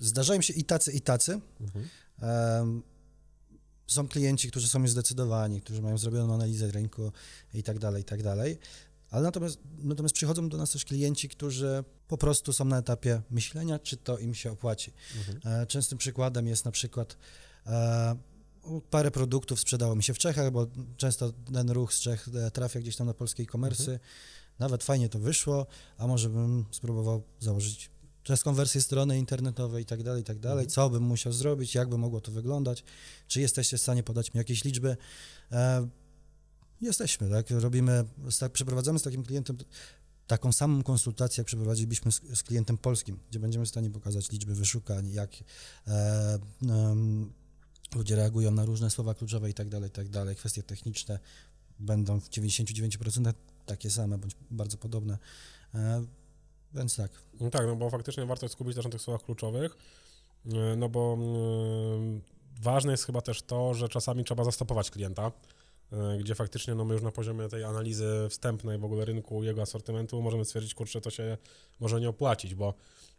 zdarzają 0.00 0.40
się 0.40 0.52
i 0.52 0.64
tacy, 0.64 0.92
i 0.92 1.00
tacy. 1.00 1.40
Em, 2.22 2.82
Są 3.86 4.08
klienci, 4.08 4.50
którzy 4.50 4.68
są 4.68 4.80
już 4.82 4.90
zdecydowani, 4.90 5.60
którzy 5.60 5.82
mają 5.82 5.98
zrobioną 5.98 6.34
analizę 6.34 6.70
rynku 6.70 7.12
i 7.54 7.62
tak 7.62 7.78
dalej, 7.78 8.02
i 8.02 8.04
tak 8.04 8.22
dalej. 8.22 8.58
Ale 9.10 9.22
natomiast, 9.22 9.58
natomiast 9.78 10.14
przychodzą 10.14 10.48
do 10.48 10.56
nas 10.56 10.70
też 10.70 10.84
klienci, 10.84 11.28
którzy 11.28 11.84
po 12.08 12.18
prostu 12.18 12.52
są 12.52 12.64
na 12.64 12.78
etapie 12.78 13.22
myślenia, 13.30 13.78
czy 13.78 13.96
to 13.96 14.18
im 14.18 14.34
się 14.34 14.52
opłaci. 14.52 14.92
Mhm. 15.16 15.62
E, 15.62 15.66
Częstym 15.66 15.98
przykładem 15.98 16.46
jest 16.46 16.64
na 16.64 16.70
przykład 16.70 17.12
e, 17.12 17.16
parę 18.90 19.10
produktów 19.10 19.60
sprzedało 19.60 19.96
mi 19.96 20.02
się 20.02 20.14
w 20.14 20.18
Czechach, 20.18 20.50
bo 20.50 20.66
często 20.96 21.32
ten 21.52 21.70
ruch 21.70 21.94
z 21.94 22.00
Czech 22.00 22.28
e, 22.34 22.50
trafia 22.50 22.80
gdzieś 22.80 22.96
tam 22.96 23.06
na 23.06 23.14
polskie 23.14 23.42
e-commerce. 23.42 23.98
Nawet 24.58 24.84
fajnie 24.84 25.08
to 25.08 25.18
wyszło, 25.18 25.66
a 25.98 26.06
może 26.06 26.28
bym 26.28 26.64
spróbował 26.70 27.22
założyć 27.40 27.90
czeską 28.22 28.54
wersję 28.54 28.80
strony 28.80 29.18
internetowej 29.18 29.82
i 29.82 29.86
tak 29.86 30.02
dalej, 30.02 30.20
i 30.20 30.24
tak 30.24 30.38
dalej. 30.38 30.64
Mhm. 30.64 30.70
Co 30.70 30.90
bym 30.90 31.02
musiał 31.02 31.32
zrobić, 31.32 31.74
jak 31.74 31.88
by 31.88 31.98
mogło 31.98 32.20
to 32.20 32.32
wyglądać, 32.32 32.84
czy 33.26 33.40
jesteście 33.40 33.78
w 33.78 33.80
stanie 33.80 34.02
podać 34.02 34.34
mi 34.34 34.38
jakieś 34.38 34.64
liczby. 34.64 34.96
E, 35.52 35.88
jesteśmy, 36.80 37.30
tak? 37.30 37.50
Robimy, 37.50 38.04
tak, 38.40 38.52
przeprowadzamy 38.52 38.98
z 38.98 39.02
takim 39.02 39.24
klientem 39.24 39.56
taką 40.26 40.52
samą 40.52 40.82
konsultację, 40.82 41.40
jak 41.40 41.46
przeprowadzilibyśmy 41.46 42.12
z, 42.12 42.20
z 42.34 42.42
klientem 42.42 42.78
polskim, 42.78 43.18
gdzie 43.30 43.40
będziemy 43.40 43.64
w 43.64 43.68
stanie 43.68 43.90
pokazać 43.90 44.30
liczby 44.30 44.54
wyszukań, 44.54 45.10
jak 45.10 45.30
e, 45.86 46.38
ludzie 47.94 48.16
reagują 48.16 48.50
na 48.50 48.64
różne 48.64 48.90
słowa 48.90 49.14
kluczowe 49.14 49.50
i 49.50 49.54
tak 49.54 49.68
dalej, 49.68 49.90
tak 49.90 50.08
dalej. 50.08 50.36
Kwestie 50.36 50.62
techniczne 50.62 51.18
będą 51.78 52.20
w 52.20 52.28
99% 52.28 53.32
takie 53.66 53.90
same, 53.90 54.18
bądź 54.18 54.36
bardzo 54.50 54.76
podobne. 54.76 55.18
E, 55.74 56.04
więc 56.74 56.96
tak. 56.96 57.10
No 57.40 57.50
tak, 57.50 57.66
no 57.66 57.76
bo 57.76 57.90
faktycznie 57.90 58.26
warto 58.26 58.48
skupić 58.48 58.74
też 58.74 58.84
na 58.84 58.90
tych 58.90 59.00
słowach 59.00 59.22
kluczowych, 59.22 59.76
e, 60.46 60.76
no 60.76 60.88
bo 60.88 61.18
y, 62.16 62.62
ważne 62.62 62.92
jest 62.92 63.06
chyba 63.06 63.20
też 63.20 63.42
to, 63.42 63.74
że 63.74 63.88
czasami 63.88 64.24
trzeba 64.24 64.44
zastopować 64.44 64.90
klienta, 64.90 65.32
gdzie 66.20 66.34
faktycznie 66.34 66.74
no 66.74 66.84
my 66.84 66.94
już 66.94 67.02
na 67.02 67.10
poziomie 67.10 67.48
tej 67.48 67.64
analizy 67.64 68.26
wstępnej 68.30 68.78
w 68.78 68.84
ogóle 68.84 69.04
rynku, 69.04 69.42
jego 69.42 69.62
asortymentu 69.62 70.22
możemy 70.22 70.44
stwierdzić, 70.44 70.74
kurczę, 70.74 71.00
to 71.00 71.10
się 71.10 71.38
może 71.80 72.00
nie 72.00 72.08
opłacić, 72.08 72.54
bo 72.54 72.74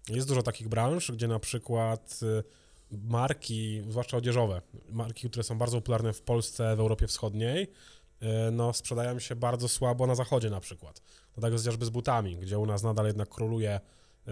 jest 0.09 0.27
dużo 0.27 0.43
takich 0.43 0.67
branż, 0.67 1.11
gdzie 1.11 1.27
na 1.27 1.39
przykład 1.39 2.19
marki, 2.91 3.83
zwłaszcza 3.89 4.17
odzieżowe, 4.17 4.61
marki, 4.89 5.29
które 5.29 5.43
są 5.43 5.57
bardzo 5.57 5.77
popularne 5.77 6.13
w 6.13 6.21
Polsce, 6.21 6.75
w 6.75 6.79
Europie 6.79 7.07
Wschodniej, 7.07 7.67
no 8.51 8.73
sprzedają 8.73 9.19
się 9.19 9.35
bardzo 9.35 9.67
słabo 9.67 10.07
na 10.07 10.15
zachodzie 10.15 10.49
na 10.49 10.59
przykład. 10.59 11.01
To 11.33 11.41
tak 11.41 11.53
chociażby 11.53 11.85
z 11.85 11.89
butami, 11.89 12.37
gdzie 12.37 12.59
u 12.59 12.65
nas 12.65 12.83
nadal 12.83 13.05
jednak 13.05 13.29
króluje, 13.29 13.79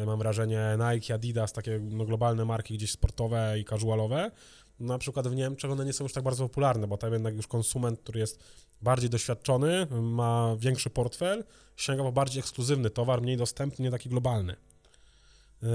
mam 0.05 0.19
wrażenie, 0.19 0.77
Nike, 0.77 1.13
Adidas, 1.13 1.53
takie 1.53 1.79
no, 1.83 2.05
globalne 2.05 2.45
marki 2.45 2.73
gdzieś 2.73 2.91
sportowe 2.91 3.59
i 3.59 3.65
casualowe. 3.65 4.31
Na 4.79 4.97
przykład 4.97 5.27
w 5.27 5.35
Niemczech 5.35 5.71
one 5.71 5.85
nie 5.85 5.93
są 5.93 6.03
już 6.03 6.13
tak 6.13 6.23
bardzo 6.23 6.43
popularne, 6.43 6.87
bo 6.87 6.97
tam 6.97 7.13
jednak 7.13 7.35
już 7.35 7.47
konsument, 7.47 7.99
który 7.99 8.19
jest 8.19 8.39
bardziej 8.81 9.09
doświadczony, 9.09 9.87
ma 10.01 10.55
większy 10.59 10.89
portfel, 10.89 11.43
sięga 11.75 12.03
po 12.03 12.11
bardziej 12.11 12.39
ekskluzywny 12.39 12.89
towar, 12.89 13.21
mniej 13.21 13.37
dostępny, 13.37 13.83
nie 13.83 13.91
taki 13.91 14.09
globalny. 14.09 14.55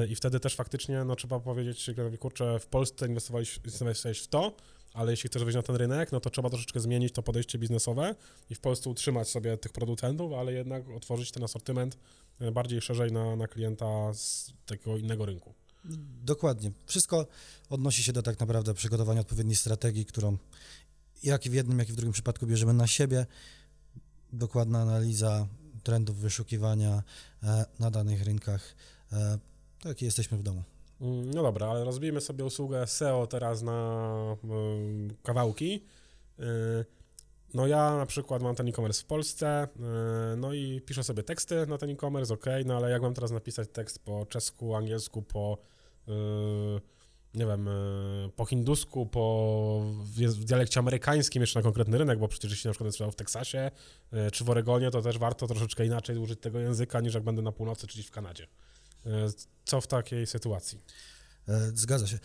I 0.08 0.14
wtedy 0.14 0.40
też 0.40 0.56
faktycznie, 0.56 1.04
no 1.04 1.16
trzeba 1.16 1.40
powiedzieć, 1.40 1.90
kurczę, 2.20 2.58
w 2.58 2.66
Polsce 2.66 3.06
inwestowałeś 3.06 3.60
w 4.22 4.28
to, 4.28 4.56
ale 4.94 5.10
jeśli 5.10 5.28
chcesz 5.28 5.44
wyjść 5.44 5.56
na 5.56 5.62
ten 5.62 5.76
rynek, 5.76 6.12
no 6.12 6.20
to 6.20 6.30
trzeba 6.30 6.50
troszeczkę 6.50 6.80
zmienić 6.80 7.12
to 7.12 7.22
podejście 7.22 7.58
biznesowe 7.58 8.14
i 8.50 8.54
w 8.54 8.60
Polsce 8.60 8.90
utrzymać 8.90 9.28
sobie 9.28 9.58
tych 9.58 9.72
producentów, 9.72 10.32
ale 10.32 10.52
jednak 10.52 10.88
otworzyć 10.88 11.30
ten 11.30 11.44
asortyment 11.44 11.98
e, 12.40 12.52
bardziej 12.52 12.80
szerzej 12.80 13.12
na, 13.12 13.36
na 13.36 13.48
klienta 13.48 14.14
z 14.14 14.52
takiego 14.66 14.96
innego 14.96 15.26
rynku. 15.26 15.54
Dokładnie. 16.24 16.72
Wszystko 16.86 17.26
odnosi 17.70 18.02
się 18.02 18.12
do 18.12 18.22
tak 18.22 18.40
naprawdę 18.40 18.74
przygotowania 18.74 19.20
odpowiedniej 19.20 19.56
strategii, 19.56 20.04
którą 20.04 20.38
jak 21.22 21.42
w 21.42 21.54
jednym, 21.54 21.78
jak 21.78 21.88
i 21.88 21.92
w 21.92 21.96
drugim 21.96 22.12
przypadku 22.12 22.46
bierzemy 22.46 22.74
na 22.74 22.86
siebie. 22.86 23.26
Dokładna 24.32 24.80
analiza 24.80 25.46
trendów 25.82 26.16
wyszukiwania 26.16 27.02
e, 27.42 27.64
na 27.78 27.90
danych 27.90 28.24
rynkach. 28.24 28.74
Tak, 29.84 30.02
jesteśmy 30.02 30.38
w 30.38 30.42
domu. 30.42 30.62
Mm, 31.00 31.30
no 31.30 31.42
dobra, 31.42 31.66
ale 31.66 31.84
rozbijmy 31.84 32.20
sobie 32.20 32.44
usługę 32.44 32.86
SEO 32.86 33.26
teraz 33.26 33.62
na 33.62 34.36
y, 34.44 35.14
kawałki. 35.22 35.84
Y, 36.40 36.44
no 37.54 37.66
ja 37.66 37.96
na 37.96 38.06
przykład 38.06 38.42
mam 38.42 38.54
ten 38.54 38.68
e-commerce 38.68 39.02
w 39.02 39.04
Polsce, 39.04 39.68
y, 40.34 40.36
no 40.36 40.52
i 40.52 40.80
piszę 40.80 41.04
sobie 41.04 41.22
teksty 41.22 41.66
na 41.66 41.78
ten 41.78 41.90
e-commerce, 41.90 42.34
ok, 42.34 42.46
no 42.64 42.76
ale 42.76 42.90
jak 42.90 43.02
mam 43.02 43.14
teraz 43.14 43.30
napisać 43.30 43.68
tekst 43.72 43.98
po 44.04 44.26
czesku, 44.26 44.74
angielsku, 44.74 45.22
po 45.22 45.58
nie 47.34 47.46
wiem, 47.46 47.68
po 48.36 48.44
hindusku, 48.44 49.06
po 49.06 49.82
w 50.04 50.44
dialekcie 50.44 50.80
amerykańskim 50.80 51.42
jeszcze 51.42 51.58
na 51.58 51.62
konkretny 51.62 51.98
rynek, 51.98 52.18
bo 52.18 52.28
przecież 52.28 52.50
jeśli 52.50 52.68
na 52.68 52.72
przykład 52.72 52.92
sprzedał 52.92 53.12
w 53.12 53.16
Teksasie 53.16 53.70
czy 54.32 54.44
w 54.44 54.50
Oregonie, 54.50 54.90
to 54.90 55.02
też 55.02 55.18
warto 55.18 55.46
troszeczkę 55.46 55.86
inaczej 55.86 56.18
użyć 56.18 56.40
tego 56.40 56.60
języka, 56.60 57.00
niż 57.00 57.14
jak 57.14 57.22
będę 57.22 57.42
na 57.42 57.52
północy 57.52 57.86
czy 57.86 57.94
gdzieś 57.94 58.06
w 58.06 58.10
Kanadzie. 58.10 58.46
Co 59.64 59.80
w 59.80 59.86
takiej 59.86 60.26
sytuacji? 60.26 60.80
E, 61.48 61.72
zgadza 61.74 62.06
się. 62.06 62.18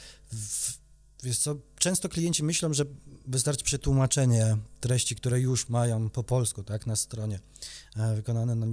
Wiesz 1.23 1.37
co, 1.37 1.55
często 1.79 2.09
klienci 2.09 2.43
myślą, 2.43 2.73
że 2.73 2.85
wystarczy 3.27 3.63
przetłumaczenie 3.63 4.57
treści, 4.79 5.15
które 5.15 5.39
już 5.39 5.69
mają 5.69 6.09
po 6.09 6.23
polsku, 6.23 6.63
tak, 6.63 6.87
na 6.87 6.95
stronie 6.95 7.39
e, 7.95 8.15
wykonane. 8.15 8.55
No, 8.55 8.67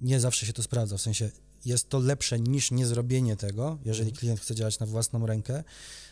nie 0.00 0.20
zawsze 0.20 0.46
się 0.46 0.52
to 0.52 0.62
sprawdza, 0.62 0.96
w 0.96 1.00
sensie 1.00 1.30
jest 1.64 1.88
to 1.88 1.98
lepsze 1.98 2.40
niż 2.40 2.70
niezrobienie 2.70 3.36
tego, 3.36 3.78
jeżeli 3.84 4.10
mhm. 4.10 4.18
klient 4.18 4.40
chce 4.40 4.54
działać 4.54 4.78
na 4.78 4.86
własną 4.86 5.26
rękę. 5.26 5.64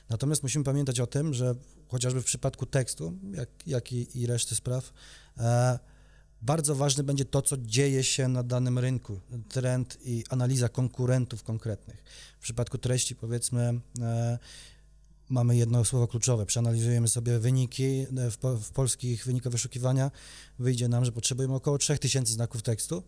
Natomiast 0.09 0.43
musimy 0.43 0.65
pamiętać 0.65 1.01
o 1.01 1.07
tym, 1.07 1.35
że 1.35 1.55
chociażby 1.89 2.23
w 2.23 2.25
przypadku 2.25 2.67
tekstu, 2.67 3.13
jak, 3.35 3.49
jak 3.67 3.93
i, 3.93 4.21
i 4.21 4.27
reszty 4.27 4.55
spraw, 4.55 4.93
e, 5.39 5.79
bardzo 6.43 6.75
ważne 6.75 7.05
będzie 7.05 7.25
to, 7.25 7.43
co 7.43 7.57
dzieje 7.57 8.05
się 8.05 8.29
na 8.29 8.43
danym 8.43 8.79
rynku, 8.79 9.21
trend 9.49 9.99
i 10.05 10.25
analiza 10.29 10.69
konkurentów 10.69 11.43
konkretnych. 11.43 12.05
W 12.39 12.43
przypadku 12.43 12.79
treści, 12.79 13.17
powiedzmy, 13.17 13.81
e, 14.01 14.39
mamy 15.29 15.57
jedno 15.57 15.85
słowo 15.85 16.09
kluczowe. 16.09 16.47
Przeanalizujemy 16.47 17.09
sobie 17.09 17.39
wyniki 17.39 17.85
e, 17.85 18.07
w, 18.31 18.39
w 18.63 18.71
polskich 18.71 19.25
wynikach 19.25 19.53
wyszukiwania. 19.53 20.11
Wyjdzie 20.59 20.89
nam, 20.89 21.05
że 21.05 21.13
potrzebujemy 21.13 21.55
około 21.55 21.79
3000 21.79 22.33
znaków 22.33 22.63
tekstu. 22.63 23.03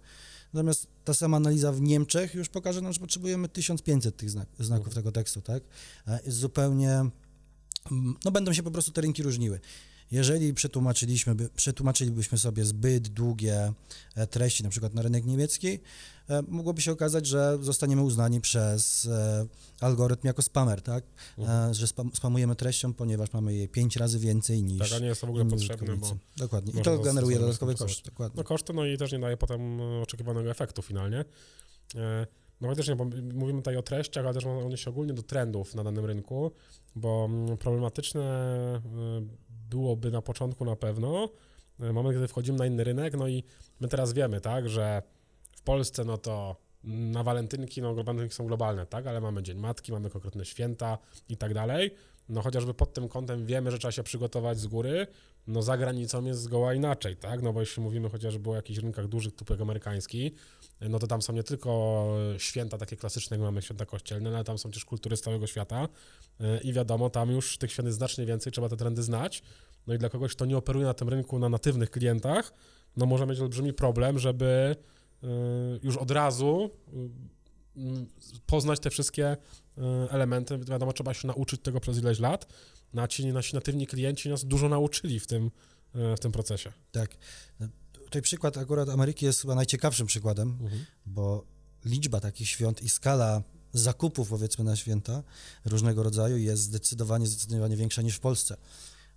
Natomiast 0.52 0.86
ta 1.04 1.14
sama 1.14 1.36
analiza 1.36 1.72
w 1.72 1.80
Niemczech 1.80 2.34
już 2.34 2.48
pokaże 2.48 2.80
nam, 2.80 2.92
że 2.92 3.00
potrzebujemy 3.00 3.48
1500 3.48 4.16
tych 4.16 4.30
znak, 4.30 4.48
znaków 4.58 4.86
mhm. 4.86 4.94
tego 4.94 5.12
tekstu, 5.12 5.42
tak? 5.42 5.62
Jest 6.26 6.38
zupełnie, 6.38 7.04
no 8.24 8.30
będą 8.30 8.52
się 8.52 8.62
po 8.62 8.70
prostu 8.70 8.92
te 8.92 9.00
rynki 9.00 9.22
różniły. 9.22 9.60
Jeżeli 10.10 10.54
przetłumaczyliśmy, 10.54 11.34
przetłumaczylibyśmy 11.56 12.38
sobie 12.38 12.64
zbyt 12.64 13.08
długie 13.08 13.72
e, 14.14 14.26
treści, 14.26 14.62
na 14.62 14.68
przykład 14.70 14.94
na 14.94 15.02
rynek 15.02 15.24
niemiecki, 15.24 15.78
e, 16.28 16.42
mogłoby 16.48 16.82
się 16.82 16.92
okazać, 16.92 17.26
że 17.26 17.58
zostaniemy 17.60 18.02
uznani 18.02 18.40
przez 18.40 19.06
e, 19.06 19.46
algorytm 19.80 20.26
jako 20.26 20.42
spamer, 20.42 20.82
tak? 20.82 21.04
Mhm. 21.38 21.74
Że 21.74 21.86
spam, 21.86 22.10
spamujemy 22.14 22.56
treścią, 22.56 22.94
ponieważ 22.94 23.32
mamy 23.32 23.54
jej 23.54 23.68
pięć 23.68 23.96
razy 23.96 24.18
więcej 24.18 24.62
niż. 24.62 24.90
Tak, 24.90 24.92
a 24.92 24.98
nie 24.98 25.06
jest 25.06 25.20
to 25.20 25.26
w 25.26 25.30
ogóle 25.30 25.44
potrzebne. 25.44 25.96
Bo 25.96 26.16
dokładnie. 26.36 26.80
I 26.80 26.84
to 26.84 26.98
generuje 26.98 27.38
dodatkowe 27.38 27.74
koszty. 27.74 28.10
Dokładnie. 28.10 28.36
No 28.36 28.44
koszty, 28.44 28.72
no 28.72 28.86
i 28.86 28.98
też 28.98 29.12
nie 29.12 29.20
daje 29.20 29.36
potem 29.36 29.80
oczekiwanego 29.80 30.50
efektu 30.50 30.82
finalnie. 30.82 31.24
No 32.60 32.68
faktycznie, 32.68 32.96
bo 32.96 33.04
mówimy 33.34 33.58
tutaj 33.58 33.76
o 33.76 33.82
treściach, 33.82 34.24
ale 34.24 34.34
też 34.34 34.46
one 34.46 34.76
się 34.76 34.90
ogólnie 34.90 35.12
do 35.12 35.22
trendów 35.22 35.74
na 35.74 35.84
danym 35.84 36.04
rynku, 36.04 36.52
bo 36.96 37.24
mm, 37.30 37.56
problematyczne 37.56 38.22
byłoby 39.70 40.10
na 40.10 40.22
początku 40.22 40.64
na 40.64 40.76
pewno, 40.76 41.28
e, 41.80 41.92
moment, 41.92 42.14
kiedy 42.16 42.28
wchodzimy 42.28 42.58
na 42.58 42.66
inny 42.66 42.84
rynek, 42.84 43.16
no 43.16 43.28
i 43.28 43.44
my 43.80 43.88
teraz 43.88 44.12
wiemy, 44.12 44.40
tak, 44.40 44.68
że 44.68 45.02
w 45.56 45.62
Polsce, 45.62 46.04
no 46.04 46.18
to 46.18 46.56
na 46.84 47.22
walentynki, 47.22 47.82
no 47.82 47.94
walentynki 47.94 48.34
są 48.34 48.46
globalne, 48.46 48.86
tak, 48.86 49.06
ale 49.06 49.20
mamy 49.20 49.42
Dzień 49.42 49.58
Matki, 49.58 49.92
mamy 49.92 50.10
konkretne 50.10 50.44
święta 50.44 50.98
i 51.28 51.36
tak 51.36 51.54
dalej, 51.54 51.90
no 52.28 52.42
chociażby 52.42 52.74
pod 52.74 52.92
tym 52.92 53.08
kątem 53.08 53.46
wiemy, 53.46 53.70
że 53.70 53.78
trzeba 53.78 53.92
się 53.92 54.02
przygotować 54.02 54.58
z 54.58 54.66
góry, 54.66 55.06
no 55.46 55.62
za 55.62 55.76
granicą 55.78 56.24
jest 56.24 56.40
zgoła 56.40 56.74
inaczej, 56.74 57.16
tak, 57.16 57.42
no 57.42 57.52
bo 57.52 57.60
jeśli 57.60 57.82
mówimy 57.82 58.10
chociażby 58.10 58.50
o 58.50 58.54
jakichś 58.54 58.78
rynkach 58.78 59.08
dużych 59.08 59.34
typu 59.34 59.52
jak 59.52 59.62
amerykański, 59.62 60.34
no 60.80 60.98
to 60.98 61.06
tam 61.06 61.22
są 61.22 61.32
nie 61.32 61.42
tylko 61.42 62.06
święta 62.38 62.78
takie 62.78 62.96
klasyczne, 62.96 63.36
jak 63.36 63.44
mamy 63.44 63.62
święta 63.62 63.86
kościelne, 63.86 64.34
ale 64.34 64.44
tam 64.44 64.58
są 64.58 64.70
też 64.70 64.84
kultury 64.84 65.16
z 65.16 65.20
całego 65.20 65.46
świata. 65.46 65.88
E, 66.40 66.60
i 66.60 66.72
wiadomo, 66.72 67.10
tam 67.10 67.30
już 67.30 67.58
tych 67.58 67.72
świąt 67.72 67.86
jest 67.86 67.98
znacznie 67.98 68.26
więcej, 68.26 68.52
trzeba 68.52 68.68
te 68.68 68.76
trendy 68.76 69.02
znać, 69.02 69.42
no 69.86 69.94
i 69.94 69.98
dla 69.98 70.08
kogoś, 70.08 70.34
kto 70.34 70.44
nie 70.44 70.56
operuje 70.56 70.86
na 70.86 70.94
tym 70.94 71.08
rynku 71.08 71.38
na 71.38 71.48
natywnych 71.48 71.90
klientach, 71.90 72.52
no 72.96 73.06
może 73.06 73.26
mieć 73.26 73.40
olbrzymi 73.40 73.72
problem, 73.72 74.18
żeby 74.18 74.76
e, 75.22 75.26
już 75.82 75.96
od 75.96 76.10
razu 76.10 76.70
poznać 78.46 78.80
te 78.80 78.90
wszystkie 78.90 79.36
elementy. 80.10 80.58
Wiadomo, 80.58 80.92
trzeba 80.92 81.14
się 81.14 81.28
nauczyć 81.28 81.60
tego 81.62 81.80
przez 81.80 81.98
ileś 81.98 82.18
lat. 82.18 82.46
No, 82.94 83.02
a 83.02 83.08
ci 83.08 83.26
nasi 83.26 83.54
natywni 83.54 83.86
klienci 83.86 84.28
nas 84.28 84.44
dużo 84.44 84.68
nauczyli 84.68 85.20
w 85.20 85.26
tym, 85.26 85.50
w 85.94 86.20
tym 86.20 86.32
procesie. 86.32 86.72
Tak 86.92 87.16
tutaj 88.14 88.22
przykład 88.22 88.58
akurat 88.58 88.88
Ameryki 88.88 89.26
jest 89.26 89.40
chyba 89.40 89.54
najciekawszym 89.54 90.06
przykładem, 90.06 90.58
mhm. 90.60 90.84
bo 91.06 91.44
liczba 91.84 92.20
takich 92.20 92.48
świąt 92.48 92.82
i 92.82 92.88
skala 92.88 93.42
zakupów, 93.72 94.28
powiedzmy, 94.28 94.64
na 94.64 94.76
święta 94.76 95.22
różnego 95.64 96.02
rodzaju 96.02 96.36
jest 96.36 96.62
zdecydowanie, 96.62 97.26
zdecydowanie 97.26 97.76
większa 97.76 98.02
niż 98.02 98.16
w 98.16 98.20
Polsce. 98.20 98.56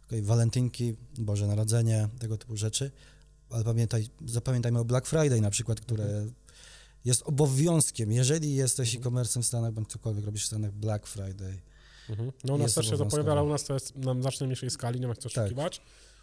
Okay, 0.06 0.22
walentynki, 0.22 0.96
Boże 1.18 1.48
Narodzenie, 1.48 2.10
tego 2.20 2.38
typu 2.38 2.58
rzeczy, 2.58 2.92
ale 3.50 3.64
pamiętaj, 3.64 4.08
zapamiętajmy 4.26 4.80
o 4.80 4.86
Black 4.86 5.08
Friday 5.08 5.42
na 5.42 5.50
przykład, 5.50 5.82
które 5.82 6.04
mhm. 6.04 6.34
Jest 7.08 7.24
obowiązkiem. 7.26 8.12
Jeżeli 8.12 8.56
jesteś 8.56 8.90
mhm. 8.90 9.02
e-commerce 9.02 9.42
w 9.42 9.46
Stanach, 9.46 9.74
bądź 9.74 9.90
cokolwiek 9.90 10.26
robisz 10.26 10.44
w 10.44 10.48
Stanach, 10.48 10.72
Black 10.72 11.08
Friday. 11.08 11.60
Mhm. 12.10 12.32
No 12.44 12.54
u 12.54 12.58
nas 12.58 12.74
też 12.74 12.90
się 12.90 12.98
to 12.98 13.06
pojawia, 13.06 13.32
ale 13.32 13.44
u 13.44 13.50
nas 13.50 13.64
to 13.64 13.74
jest 13.74 13.96
na 13.96 14.22
znacznie 14.22 14.48
mniejszej 14.48 14.70
skali, 14.70 15.00
nie 15.00 15.08
ma 15.08 15.16
co 15.16 15.30
tak. 15.30 15.44
oszukiwać. 15.44 15.82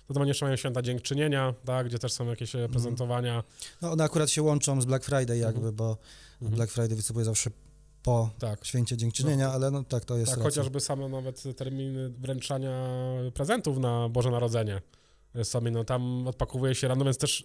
No 0.08 0.14
to 0.14 0.24
jeszcze 0.24 0.44
mają 0.44 0.56
święta 0.56 0.82
dziękczynienia, 0.82 1.54
tak, 1.64 1.86
gdzie 1.86 1.98
też 1.98 2.12
są 2.12 2.26
jakieś 2.26 2.54
mm. 2.54 2.70
prezentowania. 2.70 3.44
No 3.82 3.92
one 3.92 4.04
akurat 4.04 4.30
się 4.30 4.42
łączą 4.42 4.80
z 4.80 4.84
Black 4.84 5.04
Friday 5.04 5.38
jakby, 5.38 5.60
mm. 5.60 5.74
bo 5.74 5.96
mm. 6.42 6.54
Black 6.54 6.72
Friday 6.72 6.96
występuje 6.96 7.24
zawsze 7.24 7.50
po 8.02 8.30
tak. 8.38 8.64
święcie 8.64 8.96
dziękczynienia, 8.96 9.46
no. 9.46 9.52
ale 9.52 9.70
no 9.70 9.84
tak, 9.84 10.04
to 10.04 10.16
jest 10.16 10.30
Tak, 10.30 10.38
racja. 10.38 10.50
chociażby 10.50 10.80
same 10.80 11.08
nawet 11.08 11.42
terminy 11.56 12.10
wręczania 12.10 12.88
prezentów 13.34 13.78
na 13.78 14.08
Boże 14.08 14.30
Narodzenie 14.30 14.80
sami, 15.42 15.70
no 15.70 15.84
tam 15.84 16.26
odpakowuje 16.26 16.74
się 16.74 16.88
rano, 16.88 17.04
więc 17.04 17.18
też 17.18 17.44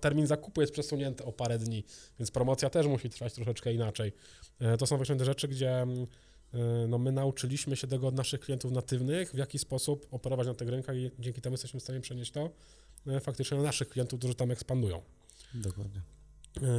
termin 0.00 0.26
zakupu 0.26 0.60
jest 0.60 0.72
przesunięty 0.72 1.24
o 1.24 1.32
parę 1.32 1.58
dni, 1.58 1.84
więc 2.18 2.30
promocja 2.30 2.70
też 2.70 2.86
musi 2.86 3.10
trwać 3.10 3.32
troszeczkę 3.32 3.72
inaczej. 3.72 4.12
E, 4.60 4.76
to 4.76 4.86
są 4.86 4.96
właśnie 4.96 5.16
te 5.16 5.24
rzeczy, 5.24 5.48
gdzie 5.48 5.70
mm, 5.70 6.06
E, 6.54 6.86
no 6.88 6.98
my 6.98 7.12
nauczyliśmy 7.12 7.76
się 7.76 7.86
tego 7.86 8.08
od 8.08 8.14
naszych 8.14 8.40
klientów 8.40 8.72
natywnych, 8.72 9.32
w 9.32 9.38
jaki 9.38 9.58
sposób 9.58 10.06
operować 10.10 10.46
na 10.46 10.54
tych 10.54 10.68
rynkach 10.68 10.96
i 10.96 11.10
dzięki 11.18 11.40
temu 11.40 11.54
jesteśmy 11.54 11.80
w 11.80 11.82
stanie 11.82 12.00
przenieść 12.00 12.32
to 12.32 12.50
e, 13.06 13.20
faktycznie 13.20 13.56
na 13.56 13.62
naszych 13.62 13.88
klientów, 13.88 14.18
którzy 14.18 14.34
tam 14.34 14.50
ekspandują. 14.50 15.02
Dokładnie. 15.54 16.02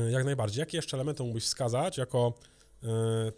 Jak 0.09 0.25
najbardziej. 0.25 0.59
Jakie 0.59 0.77
jeszcze 0.77 0.97
elementy 0.97 1.23
mógłbyś 1.23 1.43
wskazać 1.43 1.97
jako 1.97 2.33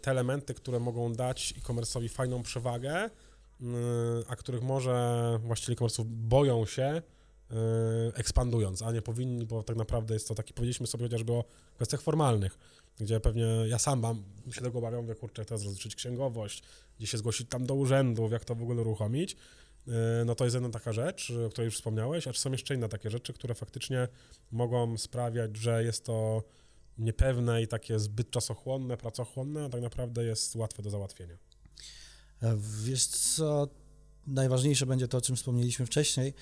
te 0.00 0.10
elementy, 0.10 0.54
które 0.54 0.80
mogą 0.80 1.12
dać 1.12 1.54
e-commerce'owi 1.58 2.08
fajną 2.08 2.42
przewagę, 2.42 3.10
a 4.28 4.36
których 4.36 4.62
może 4.62 5.38
właściciele 5.42 5.76
e-commerce'ów 5.76 6.04
boją 6.06 6.66
się 6.66 6.82
e, 6.82 7.02
ekspandując, 8.14 8.82
a 8.82 8.92
nie 8.92 9.02
powinni, 9.02 9.46
bo 9.46 9.62
tak 9.62 9.76
naprawdę 9.76 10.14
jest 10.14 10.28
to 10.28 10.34
taki, 10.34 10.54
powiedzieliśmy 10.54 10.86
sobie 10.86 11.04
chociażby 11.04 11.32
o 11.32 11.44
kwestiach 11.74 12.00
formalnych, 12.00 12.58
gdzie 13.00 13.20
pewnie 13.20 13.46
ja 13.68 13.78
sam 13.78 14.00
mam, 14.00 14.24
się 14.50 14.60
tego 14.60 14.78
obawiam, 14.78 15.02
mówię, 15.02 15.14
kurczę, 15.14 15.44
teraz 15.44 15.64
rozliczyć 15.64 15.94
księgowość, 15.94 16.62
gdzie 16.98 17.06
się 17.06 17.18
zgłosić 17.18 17.48
tam 17.48 17.66
do 17.66 17.74
urzędów, 17.74 18.32
jak 18.32 18.44
to 18.44 18.54
w 18.54 18.62
ogóle 18.62 18.80
uruchomić, 18.80 19.36
E, 19.88 20.24
no 20.24 20.34
to 20.34 20.44
jest 20.44 20.54
jedna 20.54 20.70
taka 20.70 20.92
rzecz, 20.92 21.32
o 21.46 21.50
której 21.50 21.64
już 21.64 21.74
wspomniałeś, 21.74 22.28
a 22.28 22.32
są 22.32 22.52
jeszcze 22.52 22.74
inne 22.74 22.88
takie 22.88 23.10
rzeczy, 23.10 23.32
które 23.32 23.54
faktycznie 23.54 24.08
mogą 24.50 24.98
sprawiać, 24.98 25.56
że 25.56 25.84
jest 25.84 26.04
to 26.04 26.42
niepewne 26.98 27.62
i 27.62 27.68
takie 27.68 27.98
zbyt 27.98 28.30
czasochłonne, 28.30 28.96
pracochłonne, 28.96 29.64
a 29.64 29.68
tak 29.68 29.80
naprawdę 29.80 30.24
jest 30.24 30.56
łatwe 30.56 30.82
do 30.82 30.90
załatwienia. 30.90 31.36
Wiesz 32.84 33.06
co, 33.06 33.68
najważniejsze 34.26 34.86
będzie 34.86 35.08
to, 35.08 35.18
o 35.18 35.20
czym 35.20 35.36
wspomnieliśmy 35.36 35.86
wcześniej. 35.86 36.34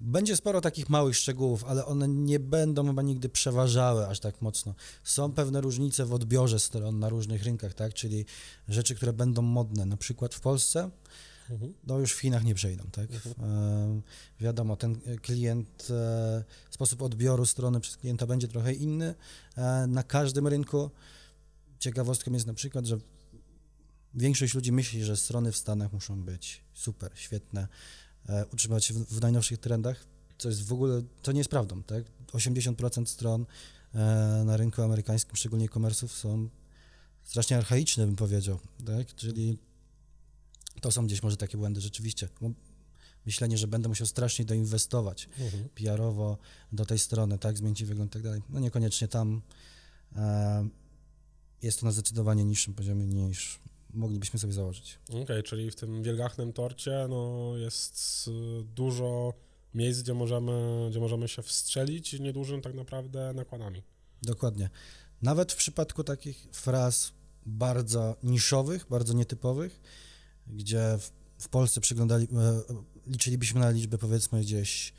Będzie 0.00 0.36
sporo 0.36 0.60
takich 0.60 0.88
małych 0.88 1.16
szczegółów, 1.16 1.64
ale 1.64 1.86
one 1.86 2.08
nie 2.08 2.40
będą 2.40 2.86
chyba 2.86 3.02
nigdy 3.02 3.28
przeważały 3.28 4.06
aż 4.06 4.20
tak 4.20 4.42
mocno. 4.42 4.74
Są 5.04 5.32
pewne 5.32 5.60
różnice 5.60 6.06
w 6.06 6.12
odbiorze 6.12 6.58
stron 6.58 6.98
na 6.98 7.08
różnych 7.08 7.42
rynkach, 7.42 7.74
tak? 7.74 7.94
Czyli 7.94 8.24
rzeczy, 8.68 8.94
które 8.94 9.12
będą 9.12 9.42
modne, 9.42 9.86
na 9.86 9.96
przykład 9.96 10.34
w 10.34 10.40
Polsce, 10.40 10.90
Mhm. 11.50 11.74
no 11.86 11.98
już 11.98 12.12
w 12.12 12.20
Chinach 12.20 12.44
nie 12.44 12.54
przejdą, 12.54 12.84
tak? 12.92 13.06
Mhm. 13.12 13.50
E, 13.50 14.00
wiadomo, 14.40 14.76
ten 14.76 15.00
klient, 15.22 15.88
e, 15.90 16.44
sposób 16.70 17.02
odbioru 17.02 17.46
strony 17.46 17.80
przez 17.80 17.96
klienta 17.96 18.26
będzie 18.26 18.48
trochę 18.48 18.72
inny 18.72 19.14
e, 19.56 19.86
na 19.86 20.02
każdym 20.02 20.46
rynku. 20.46 20.90
Ciekawostką 21.78 22.32
jest 22.32 22.46
na 22.46 22.54
przykład, 22.54 22.86
że 22.86 22.98
większość 24.16 24.54
ludzi 24.54 24.72
myśli, 24.72 25.04
że 25.04 25.16
strony 25.16 25.52
w 25.52 25.56
Stanach 25.56 25.92
muszą 25.92 26.22
być 26.22 26.64
super, 26.74 27.12
świetne, 27.14 27.68
e, 28.28 28.46
utrzymać 28.46 28.84
się 28.84 28.94
w, 28.94 29.06
w 29.06 29.20
najnowszych 29.20 29.58
trendach, 29.58 30.06
co 30.38 30.48
jest 30.48 30.66
w 30.66 30.72
ogóle, 30.72 31.02
to 31.22 31.32
nie 31.32 31.38
jest 31.38 31.50
prawdą, 31.50 31.82
tak? 31.82 32.04
80% 32.32 33.06
stron 33.06 33.46
e, 33.94 33.98
na 34.44 34.56
rynku 34.56 34.82
amerykańskim, 34.82 35.36
szczególnie 35.36 35.64
e-commerce'ów 35.66 36.08
są 36.08 36.48
strasznie 37.24 37.56
archaiczne, 37.56 38.06
bym 38.06 38.16
powiedział, 38.16 38.60
tak? 38.86 39.14
Czyli 39.14 39.58
to 40.80 40.90
są 40.90 41.06
gdzieś 41.06 41.22
może 41.22 41.36
takie 41.36 41.58
błędy 41.58 41.80
rzeczywiście. 41.80 42.28
Bo 42.40 42.50
Myślenie, 43.26 43.58
że 43.58 43.68
będę 43.68 43.88
musiał 43.88 44.06
strasznie 44.06 44.44
doinwestować 44.44 45.28
Mhm. 45.38 45.68
PR-owo 45.68 46.38
do 46.72 46.86
tej 46.86 46.98
strony, 46.98 47.38
tak, 47.38 47.58
zmienić 47.58 47.84
wygląd 47.84 48.10
i 48.10 48.12
tak 48.12 48.22
dalej. 48.22 48.42
No 48.48 48.60
niekoniecznie 48.60 49.08
tam 49.08 49.42
e, 50.16 50.68
jest 51.62 51.80
to 51.80 51.86
na 51.86 51.92
zdecydowanie 51.92 52.44
niższym 52.44 52.74
poziomie 52.74 53.06
niż 53.06 53.60
moglibyśmy 53.94 54.38
sobie 54.38 54.52
założyć. 54.52 54.98
Okej, 55.22 55.42
czyli 55.42 55.70
w 55.70 55.74
tym 55.74 56.02
wielgachnym 56.02 56.52
torcie 56.52 57.06
no, 57.08 57.52
jest 57.56 58.28
y, 58.28 58.64
dużo 58.74 59.34
miejsc, 59.74 60.02
gdzie 60.02 60.14
możemy, 60.14 60.86
gdzie 60.90 61.00
możemy 61.00 61.28
się 61.28 61.42
wstrzelić 61.42 62.20
niedużym 62.20 62.62
tak 62.62 62.74
naprawdę 62.74 63.32
nakładami. 63.34 63.82
Dokładnie. 64.22 64.70
Nawet 65.22 65.52
w 65.52 65.56
przypadku 65.56 66.04
takich 66.04 66.46
fraz 66.52 67.12
bardzo 67.46 68.16
niszowych, 68.22 68.86
bardzo 68.90 69.12
nietypowych, 69.12 69.80
gdzie 70.46 70.98
w, 70.98 71.10
w 71.38 71.48
Polsce 71.48 71.80
przyglądali, 71.80 72.28
e, 72.32 72.62
liczylibyśmy 73.06 73.60
na 73.60 73.70
liczbę 73.70 73.98
powiedzmy 73.98 74.40
gdzieś 74.40 74.92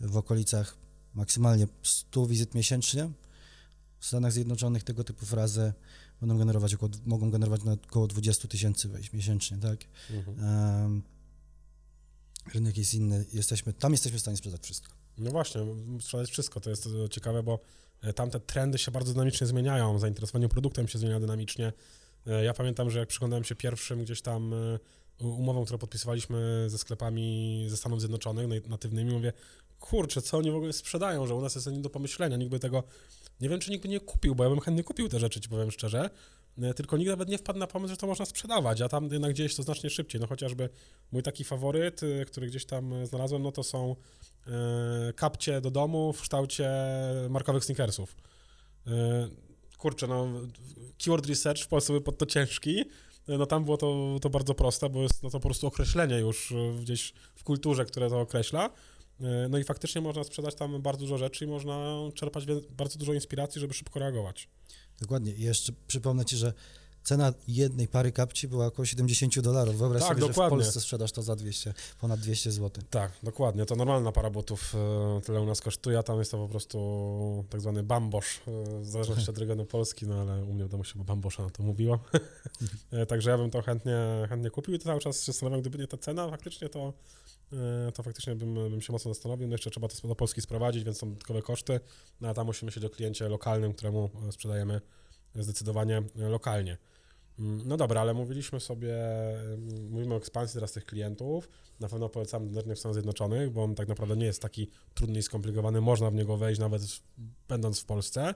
w 0.00 0.16
okolicach 0.16 0.76
maksymalnie 1.14 1.66
100 1.82 2.26
wizyt 2.26 2.54
miesięcznie. 2.54 3.10
W 3.98 4.06
Stanach 4.06 4.32
Zjednoczonych 4.32 4.82
tego 4.82 5.04
typu 5.04 5.26
frazy 5.26 5.72
będą 6.26 6.38
generować 6.38 6.74
około, 6.74 6.90
mogą 7.06 7.30
generować 7.30 7.64
na 7.64 7.72
około 7.72 8.06
20 8.06 8.48
tysięcy 8.48 8.88
wejść 8.88 9.12
miesięcznie, 9.12 9.58
tak? 9.58 9.78
Mhm. 10.10 10.38
Em, 10.84 11.02
rynek 12.54 12.76
jest 12.78 12.94
inny, 12.94 13.24
jesteśmy, 13.32 13.72
tam 13.72 13.92
jesteśmy 13.92 14.18
w 14.18 14.20
stanie 14.20 14.36
sprzedać 14.36 14.62
wszystko. 14.62 14.94
No 15.18 15.30
właśnie, 15.30 15.60
sprzedać 16.00 16.30
wszystko, 16.30 16.60
to 16.60 16.70
jest 16.70 16.88
e, 17.04 17.08
ciekawe, 17.08 17.42
bo 17.42 17.58
e, 18.02 18.12
tamte 18.12 18.40
trendy 18.40 18.78
się 18.78 18.90
bardzo 18.90 19.12
dynamicznie 19.12 19.46
zmieniają, 19.46 19.98
zainteresowanie 19.98 20.48
produktem 20.48 20.88
się 20.88 20.98
zmienia 20.98 21.20
dynamicznie. 21.20 21.72
E, 22.26 22.44
Ja 22.44 22.54
pamiętam, 22.54 22.90
że 22.90 22.98
jak 22.98 23.08
przyglądałem 23.08 23.44
się 23.44 23.54
pierwszym 23.54 24.02
gdzieś 24.04 24.22
tam 24.22 24.54
umowom, 25.20 25.64
które 25.64 25.78
podpisywaliśmy 25.78 26.64
ze 26.70 26.78
sklepami 26.78 27.66
ze 27.68 27.76
Stanów 27.76 28.00
Zjednoczonych, 28.00 28.48
nat- 28.48 28.68
natywnymi, 28.68 29.12
mówię, 29.12 29.32
kurczę, 29.84 30.22
co 30.22 30.38
oni 30.38 30.50
w 30.50 30.54
ogóle 30.54 30.72
sprzedają, 30.72 31.26
że 31.26 31.34
u 31.34 31.40
nas 31.40 31.54
jest 31.54 31.66
nie 31.66 31.78
do 31.78 31.90
pomyślenia, 31.90 32.36
nikt 32.36 32.50
by 32.50 32.58
tego, 32.58 32.82
nie 33.40 33.48
wiem, 33.48 33.60
czy 33.60 33.70
nikt 33.70 33.82
by 33.82 33.88
nie 33.88 34.00
kupił, 34.00 34.34
bo 34.34 34.44
ja 34.44 34.50
bym 34.50 34.60
chętnie 34.60 34.84
kupił 34.84 35.08
te 35.08 35.20
rzeczy, 35.20 35.40
ci 35.40 35.48
powiem 35.48 35.70
szczerze, 35.70 36.10
E, 36.62 36.74
tylko 36.74 36.96
nikt 36.96 37.10
nawet 37.10 37.28
nie 37.28 37.38
wpadł 37.38 37.58
na 37.58 37.66
pomysł, 37.66 37.90
że 37.90 37.96
to 37.96 38.06
można 38.06 38.24
sprzedawać, 38.24 38.80
a 38.80 38.88
tam 38.88 39.08
jednak 39.12 39.32
gdzieś 39.32 39.56
to 39.56 39.62
znacznie 39.62 39.90
szybciej, 39.90 40.20
no 40.20 40.26
chociażby 40.26 40.68
mój 41.12 41.22
taki 41.22 41.44
faworyt, 41.44 42.00
e, 42.02 42.24
który 42.24 42.46
gdzieś 42.46 42.64
tam 42.66 43.06
znalazłem, 43.06 43.42
no 43.42 43.52
to 43.52 43.62
są 43.62 43.96
e, 44.46 45.12
kapcie 45.12 45.60
do 45.60 45.70
domu 45.70 46.12
w 46.12 46.22
kształcie 46.22 46.70
markowych 47.30 47.64
sneakersów. 47.64 48.16
Kurczę, 49.78 50.06
no 50.06 50.28
keyword 51.04 51.26
research 51.26 51.62
w 51.62 51.68
Polsce 51.68 51.92
był 51.92 52.02
pod 52.02 52.18
to 52.18 52.26
ciężki, 52.26 52.84
no 53.28 53.46
tam 53.46 53.64
było 53.64 53.76
to, 53.76 54.18
to 54.22 54.30
bardzo 54.30 54.54
proste, 54.54 54.88
bo 54.88 55.02
jest 55.02 55.22
no 55.22 55.30
to 55.30 55.40
po 55.40 55.48
prostu 55.48 55.66
określenie 55.66 56.18
już 56.18 56.54
gdzieś 56.80 57.12
w 57.34 57.44
kulturze, 57.44 57.84
które 57.84 58.10
to 58.10 58.20
określa. 58.20 58.70
E, 59.20 59.48
No 59.48 59.58
i 59.58 59.64
faktycznie 59.64 60.00
można 60.00 60.24
sprzedać 60.24 60.54
tam 60.54 60.82
bardzo 60.82 61.00
dużo 61.00 61.18
rzeczy 61.18 61.44
i 61.44 61.48
można 61.48 61.94
czerpać 62.14 62.44
bardzo 62.70 62.98
dużo 62.98 63.12
inspiracji, 63.12 63.60
żeby 63.60 63.74
szybko 63.74 64.00
reagować. 64.00 64.48
Dokładnie. 65.00 65.32
I 65.32 65.40
jeszcze 65.40 65.72
przypomnę 65.86 66.24
Ci, 66.24 66.36
że 66.36 66.52
cena 67.04 67.32
jednej 67.48 67.88
pary 67.88 68.12
kapci 68.12 68.48
była 68.48 68.66
około 68.66 68.86
70 68.86 69.40
dolarów. 69.40 69.78
Wyobraź 69.78 70.02
Tak, 70.02 70.08
sobie, 70.08 70.20
że 70.20 70.28
dokładnie. 70.28 70.56
w 70.56 70.60
Polsce 70.60 70.80
sprzedasz 70.80 71.12
to 71.12 71.22
za 71.22 71.36
200, 71.36 71.74
ponad 72.00 72.20
200 72.20 72.52
zł. 72.52 72.84
Tak, 72.90 73.12
dokładnie. 73.22 73.66
To 73.66 73.76
normalna 73.76 74.12
para 74.12 74.30
butów 74.30 74.74
e, 74.74 75.20
tyle 75.20 75.40
u 75.40 75.46
nas 75.46 75.60
kosztuje, 75.60 75.98
a 75.98 76.02
tam 76.02 76.18
jest 76.18 76.30
to 76.30 76.38
po 76.38 76.48
prostu 76.48 77.44
tak 77.50 77.60
zwany 77.60 77.82
bambosz, 77.82 78.40
e, 78.48 78.80
w 78.80 78.86
zależności 78.86 79.30
od 79.30 79.38
regionu 79.38 79.64
Polski, 79.64 80.06
no 80.06 80.20
ale 80.20 80.44
u 80.44 80.52
mnie 80.54 80.64
w 80.64 80.68
domu 80.68 80.84
się 80.84 81.04
bambosza 81.04 81.42
na 81.42 81.50
to 81.50 81.62
mówiło. 81.62 81.98
E, 82.92 83.06
Także 83.06 83.30
ja 83.30 83.38
bym 83.38 83.50
to 83.50 83.62
chętnie, 83.62 83.96
chętnie 84.28 84.50
kupił 84.50 84.74
i 84.74 84.78
to 84.78 84.84
cały 84.84 85.00
czas 85.00 85.20
się 85.20 85.32
zastanawiam, 85.32 85.60
gdyby 85.60 85.78
nie 85.78 85.86
ta 85.86 85.96
cena 85.96 86.30
faktycznie, 86.30 86.68
to, 86.68 86.92
to 87.94 88.02
faktycznie 88.02 88.34
bym, 88.34 88.54
bym 88.54 88.82
się 88.82 88.92
mocno 88.92 89.14
zastanowił. 89.14 89.48
No 89.48 89.54
jeszcze 89.54 89.70
trzeba 89.70 89.88
to 89.88 90.08
do 90.08 90.14
Polski 90.14 90.40
sprowadzić, 90.40 90.84
więc 90.84 90.98
są 90.98 91.08
dodatkowe 91.10 91.42
koszty, 91.42 91.80
no 92.20 92.28
a 92.28 92.34
tam 92.34 92.46
musimy 92.46 92.66
myśleć 92.66 92.84
o 92.84 92.90
kliencie 92.90 93.28
lokalnym, 93.28 93.72
któremu 93.72 94.10
sprzedajemy 94.30 94.80
zdecydowanie 95.34 96.02
lokalnie. 96.14 96.78
Mm, 97.38 97.68
No 97.68 97.76
dobra, 97.76 98.00
ale 98.00 98.14
mówiliśmy 98.14 98.60
sobie, 98.60 98.94
mm, 99.38 99.90
mówimy 99.90 100.14
o 100.14 100.16
ekspansji 100.16 100.54
teraz 100.54 100.72
tych 100.72 100.84
klientów. 100.84 101.48
Na 101.80 101.88
pewno 101.88 102.08
polecam 102.08 102.58
rynek 102.58 102.76
w 102.76 102.80
Stanach 102.80 102.94
Zjednoczonych, 102.94 103.50
bo 103.50 103.64
on 103.64 103.74
tak 103.74 103.88
naprawdę 103.88 104.16
nie 104.16 104.26
jest 104.26 104.42
taki 104.42 104.70
trudny 104.94 105.18
i 105.18 105.22
skomplikowany. 105.22 105.80
Można 105.80 106.10
w 106.10 106.14
niego 106.14 106.36
wejść 106.36 106.60
nawet 106.60 106.82
będąc 107.48 107.80
w 107.80 107.84
Polsce. 107.84 108.34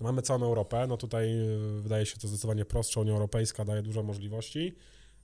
Mamy 0.00 0.22
całą 0.22 0.44
Europę, 0.44 0.86
no 0.88 0.96
tutaj 0.96 1.30
y, 1.78 1.80
wydaje 1.82 2.06
się 2.06 2.16
to 2.18 2.28
zdecydowanie 2.28 2.64
prostsze. 2.64 3.00
Unia 3.00 3.12
Europejska 3.12 3.64
daje 3.64 3.82
dużo 3.82 4.02
możliwości. 4.02 4.74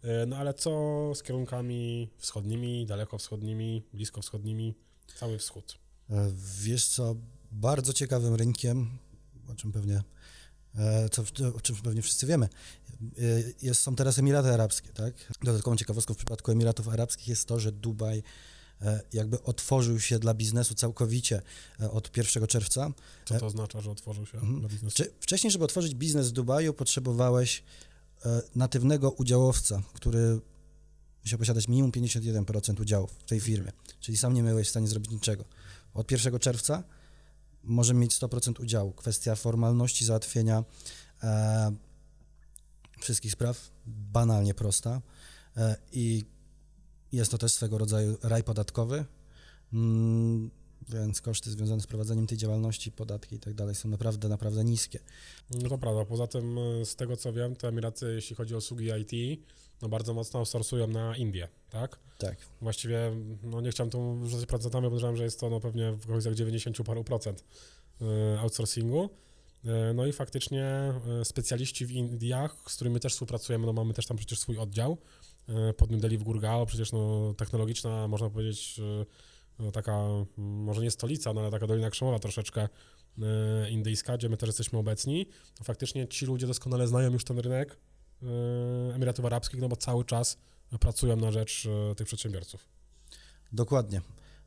Y, 0.04 0.26
No 0.26 0.36
ale 0.36 0.54
co 0.54 0.70
z 1.14 1.22
kierunkami 1.22 2.10
wschodnimi, 2.16 2.86
daleko 2.86 3.18
wschodnimi, 3.18 3.82
blisko 3.92 4.22
wschodnimi, 4.22 4.74
cały 5.16 5.38
wschód? 5.38 5.78
E, 6.10 6.30
Wiesz 6.62 6.88
co, 6.88 7.14
bardzo 7.52 7.92
ciekawym 7.92 8.34
rynkiem, 8.34 8.98
o 9.52 9.54
czym 9.54 9.72
pewnie, 9.72 10.02
co, 11.10 11.22
o 11.54 11.60
czym 11.60 11.76
pewnie 11.76 12.02
wszyscy 12.02 12.26
wiemy, 12.26 12.48
e, 12.48 13.20
jest, 13.62 13.80
są 13.80 13.96
teraz 13.96 14.18
Emiraty 14.18 14.48
Arabskie, 14.52 14.88
tak? 14.92 15.14
Dodatkową 15.42 15.76
ciekawostką 15.76 16.14
w 16.14 16.16
przypadku 16.16 16.52
Emiratów 16.52 16.88
Arabskich 16.88 17.28
jest 17.28 17.48
to, 17.48 17.60
że 17.60 17.72
Dubaj 17.72 18.22
e, 18.82 19.00
jakby 19.12 19.42
otworzył 19.42 20.00
się 20.00 20.18
dla 20.18 20.34
biznesu 20.34 20.74
całkowicie 20.74 21.42
e, 21.80 21.90
od 21.90 22.16
1 22.16 22.46
czerwca. 22.46 22.90
Co 23.24 23.38
to 23.38 23.46
oznacza, 23.46 23.80
że 23.80 23.90
otworzył 23.90 24.26
się 24.26 24.38
Mhm. 24.38 24.60
dla 24.60 24.68
biznesu? 24.68 24.96
Wcze- 25.02 25.08
Wcześniej, 25.20 25.50
żeby 25.50 25.64
otworzyć 25.64 25.94
biznes 25.94 26.28
w 26.28 26.32
Dubaju, 26.32 26.74
potrzebowałeś 26.74 27.62
e, 28.26 28.42
natywnego 28.54 29.10
udziałowca, 29.10 29.82
który 29.94 30.40
musiał 31.24 31.38
posiadać 31.38 31.68
minimum 31.68 31.92
51% 31.92 32.80
udziałów 32.80 33.10
w 33.18 33.24
tej 33.24 33.40
firmie, 33.40 33.72
czyli 34.00 34.18
sam 34.18 34.34
nie 34.34 34.42
byłeś 34.42 34.66
w 34.66 34.70
stanie 34.70 34.88
zrobić 34.88 35.10
niczego. 35.10 35.44
Od 35.94 36.10
1 36.10 36.38
czerwca 36.38 36.82
możemy 37.66 38.00
mieć 38.00 38.14
100% 38.14 38.60
udziału. 38.60 38.92
Kwestia 38.92 39.34
formalności 39.34 40.04
załatwienia 40.04 40.64
e, 41.22 41.72
wszystkich 43.00 43.32
spraw 43.32 43.70
banalnie 43.86 44.54
prosta 44.54 45.00
e, 45.56 45.76
i 45.92 46.24
jest 47.12 47.30
to 47.30 47.38
też 47.38 47.52
swego 47.52 47.78
rodzaju 47.78 48.18
raj 48.22 48.44
podatkowy. 48.44 49.04
Mm, 49.72 50.50
więc 50.88 51.20
koszty 51.20 51.50
związane 51.50 51.80
z 51.80 51.86
prowadzeniem 51.86 52.26
tej 52.26 52.38
działalności, 52.38 52.92
podatki 52.92 53.36
i 53.36 53.38
tak 53.38 53.54
dalej 53.54 53.74
są 53.74 53.88
naprawdę, 53.88 54.28
naprawdę 54.28 54.64
niskie. 54.64 54.98
No 55.50 55.68
to 55.68 55.78
prawda, 55.78 56.04
poza 56.04 56.26
tym 56.26 56.58
y, 56.58 56.86
z 56.86 56.96
tego 56.96 57.16
co 57.16 57.32
wiem, 57.32 57.56
to 57.56 57.68
Emiraty, 57.68 58.14
jeśli 58.14 58.36
chodzi 58.36 58.54
o 58.54 58.58
usługi 58.58 58.90
IT, 59.00 59.40
no 59.82 59.88
bardzo 59.88 60.14
mocno 60.14 60.38
outsourcują 60.38 60.86
na 60.86 61.16
Indię, 61.16 61.48
tak? 61.70 61.98
Tak. 62.18 62.36
Właściwie, 62.60 63.12
no 63.42 63.60
nie 63.60 63.70
chciałem 63.70 63.90
tu 63.90 64.20
rzucać 64.26 64.46
procentami, 64.46 64.82
bo 64.82 64.90
podejrzewam, 64.90 65.16
że 65.16 65.24
jest 65.24 65.40
to 65.40 65.50
no 65.50 65.60
pewnie 65.60 65.92
w 65.92 66.04
okolicach 66.04 66.34
90 66.34 66.76
paru 66.86 67.04
procent 67.04 67.44
y, 68.02 68.38
outsourcingu. 68.38 69.04
Y, 69.64 69.94
No 69.94 70.06
i 70.06 70.12
faktycznie 70.12 70.92
specjaliści 71.24 71.86
w 71.86 71.90
Indiach, 71.90 72.56
z 72.68 72.74
którymi 72.74 73.00
też 73.00 73.12
współpracujemy, 73.12 73.66
no 73.66 73.72
mamy 73.72 73.94
też 73.94 74.06
tam 74.06 74.16
przecież 74.16 74.38
swój 74.38 74.58
oddział 74.58 74.96
pod 75.76 75.90
New 75.90 76.00
Delhi 76.00 76.18
w 76.18 76.22
Gurgaon, 76.22 76.66
przecież 76.66 76.92
no 76.92 77.34
technologiczna, 77.34 78.08
można 78.08 78.30
powiedzieć, 78.30 78.80
taka, 79.72 79.92
mm, 79.92 80.28
może 80.38 80.82
nie 80.82 80.90
stolica, 80.90 81.32
no 81.32 81.40
ale 81.40 81.50
taka 81.50 81.66
Dolina 81.66 81.90
Krzemowa 81.90 82.18
troszeczkę 82.18 82.68
y, 83.18 83.70
indyjska, 83.70 84.16
gdzie 84.16 84.28
my 84.28 84.36
też 84.36 84.46
jesteśmy 84.46 84.78
obecni. 84.78 85.26
No 85.60 85.64
faktycznie 85.64 86.08
ci 86.08 86.26
ludzie 86.26 86.46
doskonale 86.46 86.88
znają 86.88 87.12
już 87.12 87.24
ten 87.24 87.38
rynek 87.38 87.76
y, 88.22 88.26
Emiratów 88.94 89.24
Arabskich, 89.24 89.60
no 89.60 89.68
bo 89.68 89.76
cały 89.76 90.04
czas 90.04 90.38
pracują 90.80 91.16
na 91.16 91.32
rzecz 91.32 91.66
y, 91.92 91.94
tych 91.94 92.06
przedsiębiorców. 92.06 92.68
Dokładnie. 93.52 94.00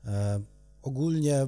E, 0.05 0.41
ogólnie 0.81 1.47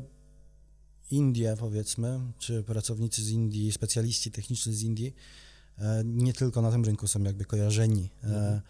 Indie, 1.11 1.55
powiedzmy, 1.59 2.19
czy 2.37 2.63
pracownicy 2.63 3.23
z 3.23 3.29
Indii, 3.29 3.71
specjaliści 3.71 4.31
techniczni 4.31 4.73
z 4.73 4.81
Indii, 4.83 5.15
e, 5.77 6.01
nie 6.05 6.33
tylko 6.33 6.61
na 6.61 6.71
tym 6.71 6.85
rynku 6.85 7.07
są 7.07 7.23
jakby 7.23 7.45
kojarzeni. 7.45 8.09
E, 8.23 8.27
Mhm. 8.27 8.61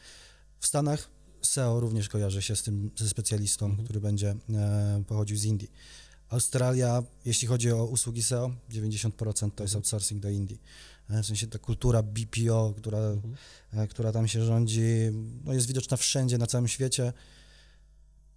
w 0.60 0.68
Stanach 0.68 1.10
SEO 1.42 1.80
również 1.80 2.10
kojarzy 2.10 2.42
się 2.42 2.56
z 2.56 2.64
tym, 2.64 2.92
ze 2.98 3.10
specjalistą, 3.10 3.66
Mhm. 3.66 3.84
który 3.86 4.00
będzie 4.02 4.36
e, 4.50 5.04
pochodził 5.08 5.38
z 5.38 5.46
Indii. 5.46 5.72
Australia, 6.30 7.04
jeśli 7.26 7.48
chodzi 7.48 7.72
o 7.72 7.86
usługi 7.86 8.24
SEO, 8.24 8.52
90% 8.70 9.56
to 9.56 9.64
jest 9.64 9.74
Mhm. 9.76 9.76
outsourcing 9.76 10.22
do 10.22 10.30
Indii. 10.30 10.62
E, 11.10 11.24
w 11.24 11.26
sensie 11.26 11.48
ta 11.48 11.60
kultura 11.60 12.04
BPO, 12.04 12.74
która 12.78 12.98
Mhm. 13.00 13.36
e, 13.74 13.88
która 13.88 14.12
tam 14.12 14.28
się 14.28 14.44
rządzi, 14.46 14.82
no 15.44 15.54
jest 15.54 15.68
widoczna 15.68 15.98
wszędzie 15.98 16.38
na 16.38 16.48
całym 16.48 16.68
świecie. 16.68 17.14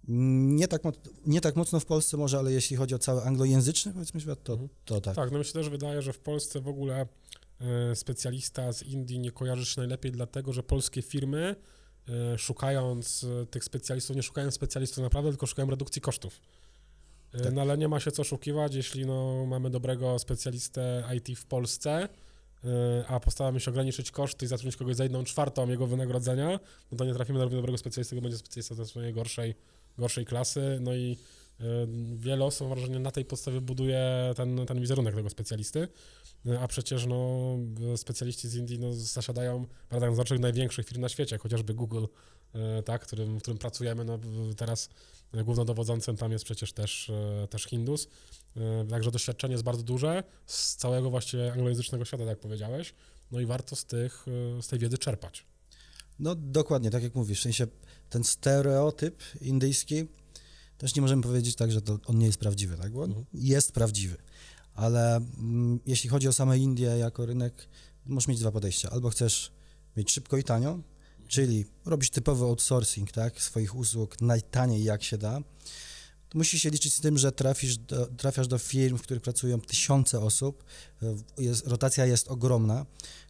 Nie 0.07 0.67
tak, 0.67 0.81
nie 1.25 1.41
tak 1.41 1.55
mocno 1.55 1.79
w 1.79 1.85
Polsce 1.85 2.17
może, 2.17 2.37
ale 2.39 2.51
jeśli 2.51 2.75
chodzi 2.77 2.95
o 2.95 2.99
cały 2.99 3.21
anglojęzyczny, 3.23 3.93
powiedzmy 3.93 4.21
świat, 4.21 4.43
to, 4.43 4.53
Mhm. 4.53 4.69
to 4.85 5.01
tak. 5.01 5.15
Tak, 5.15 5.31
no 5.31 5.39
mi 5.39 5.45
się 5.45 5.53
też 5.53 5.69
wydaje, 5.69 6.01
że 6.01 6.13
w 6.13 6.19
Polsce 6.19 6.61
w 6.61 6.67
ogóle 6.67 7.07
e, 7.91 7.95
specjalista 7.95 8.73
z 8.73 8.83
Indii 8.83 9.19
nie 9.19 9.31
kojarzy 9.31 9.65
się 9.65 9.81
najlepiej, 9.81 10.11
dlatego 10.11 10.53
że 10.53 10.63
polskie 10.63 11.01
firmy, 11.01 11.55
szukając 12.37 13.23
e, 13.23 13.45
tych 13.45 13.63
specjalistów, 13.63 14.15
nie 14.15 14.23
szukają 14.23 14.51
specjalistów 14.51 15.03
naprawdę, 15.03 15.29
tylko 15.29 15.45
szukają 15.47 15.69
redukcji 15.69 16.01
kosztów. 16.01 16.41
E, 17.33 17.39
Tak. 17.39 17.53
No 17.53 17.61
ale 17.61 17.77
nie 17.77 17.87
ma 17.87 17.99
się 17.99 18.11
co 18.11 18.21
oszukiwać, 18.21 18.75
jeśli 18.75 19.05
no, 19.05 19.45
mamy 19.45 19.69
dobrego 19.69 20.19
specjalistę 20.19 21.03
IT 21.15 21.39
w 21.39 21.45
Polsce, 21.45 22.09
a 23.07 23.19
postaramy 23.19 23.59
się 23.59 23.71
ograniczyć 23.71 24.11
koszty 24.11 24.45
i 24.45 24.47
zatrudnić 24.47 24.75
kogoś 24.75 24.95
za 24.95 25.03
jedną 25.03 25.23
czwartą 25.23 25.69
jego 25.69 25.87
wynagrodzenia, 25.87 26.59
no 26.91 26.97
to 26.97 27.05
nie 27.05 27.13
trafimy 27.13 27.39
na 27.39 27.43
równie 27.43 27.57
dobrego 27.57 27.77
specjalisty, 27.77 28.15
bo 28.15 28.21
będzie 28.21 28.37
specjalista 28.37 28.75
ze 28.75 28.85
swojej 28.85 29.13
gorszej, 29.13 29.55
gorszej 29.97 30.25
klasy, 30.25 30.77
no 30.81 30.95
i 30.95 31.17
wiele 32.15 32.45
osób, 32.45 32.69
wrażenie, 32.69 32.99
na 32.99 33.11
tej 33.11 33.25
podstawie 33.25 33.61
buduje 33.61 34.33
ten, 34.35 34.65
ten 34.65 34.81
wizerunek 34.81 35.15
tego 35.15 35.29
specjalisty, 35.29 35.87
E, 36.45 36.59
a 36.59 36.67
przecież 36.67 37.05
no, 37.05 37.57
specjaliści 37.95 38.49
z 38.49 38.55
Indii 38.55 38.79
no, 38.79 38.93
zasiadają 38.93 39.65
prawda, 39.89 40.11
w 40.11 40.15
znacznych 40.15 40.39
największych 40.39 40.87
firm 40.87 41.01
na 41.01 41.09
świecie, 41.09 41.37
chociażby 41.37 41.73
Google, 41.73 42.05
e, 42.53 42.83
tak, 42.83 43.01
którym, 43.01 43.37
w 43.37 43.41
którym 43.41 43.57
pracujemy, 43.57 44.05
no, 44.05 44.17
w- 44.17 44.55
teraz 44.55 44.89
głównodowodzącym 45.33 46.17
tam 46.17 46.31
jest 46.31 46.45
przecież 46.45 46.73
też, 46.73 47.11
też 47.49 47.63
Hindus, 47.63 48.07
także 48.89 49.11
doświadczenie 49.11 49.51
jest 49.51 49.63
bardzo 49.63 49.83
duże 49.83 50.23
z 50.45 50.75
całego 50.75 51.09
właściwie 51.09 51.51
anglojęzycznego 51.51 52.05
świata, 52.05 52.23
tak 52.23 52.29
jak 52.29 52.39
powiedziałeś, 52.39 52.93
no 53.31 53.39
i 53.39 53.45
warto 53.45 53.75
z, 53.75 53.85
tych, 53.85 54.25
z 54.61 54.67
tej 54.67 54.79
wiedzy 54.79 54.97
czerpać. 54.97 55.45
No 56.19 56.35
dokładnie, 56.35 56.91
tak 56.91 57.03
jak 57.03 57.15
mówisz, 57.15 57.39
w 57.39 57.43
sensie 57.43 57.67
ten 58.09 58.23
stereotyp 58.23 59.23
indyjski, 59.41 60.05
też 60.77 60.95
nie 60.95 61.01
możemy 61.01 61.21
powiedzieć 61.21 61.55
tak, 61.55 61.71
że 61.71 61.81
to 61.81 61.99
on 62.05 62.17
nie 62.17 62.25
jest 62.25 62.37
prawdziwy, 62.37 62.77
tak? 62.77 62.91
Bo 62.91 63.01
on 63.03 63.09
Mhm. 63.09 63.25
jest 63.33 63.71
prawdziwy, 63.71 64.17
ale 64.73 65.15
mm, 65.15 65.79
jeśli 65.85 66.09
chodzi 66.09 66.27
o 66.27 66.33
same 66.33 66.57
Indie 66.57 66.87
jako 66.97 67.25
rynek, 67.25 67.67
możesz 68.05 68.27
mieć 68.27 68.39
dwa 68.39 68.51
podejścia. 68.51 68.89
Albo 68.89 69.09
chcesz 69.09 69.51
mieć 69.97 70.11
szybko 70.11 70.37
i 70.37 70.43
tanio, 70.43 70.79
czyli 71.27 71.65
robić 71.85 72.09
typowy 72.09 72.45
outsourcing, 72.45 73.11
tak, 73.11 73.41
swoich 73.41 73.75
usług 73.75 74.21
najtaniej 74.21 74.83
jak 74.83 75.03
się 75.03 75.17
da, 75.17 75.41
to 76.29 76.37
musisz 76.37 76.61
się 76.61 76.69
liczyć 76.69 76.93
z 76.93 77.01
tym, 77.01 77.17
że 77.17 77.31
trafisz 77.31 77.77
do, 77.77 78.05
trafiasz 78.05 78.47
do 78.47 78.57
firm, 78.57 78.97
w 78.97 79.01
których 79.01 79.23
pracują 79.23 79.61
tysiące 79.61 80.19
osób, 80.19 80.63
e, 81.03 81.15
jest, 81.37 81.67
rotacja 81.67 82.05
jest 82.05 82.27
ogromna, 82.27 82.85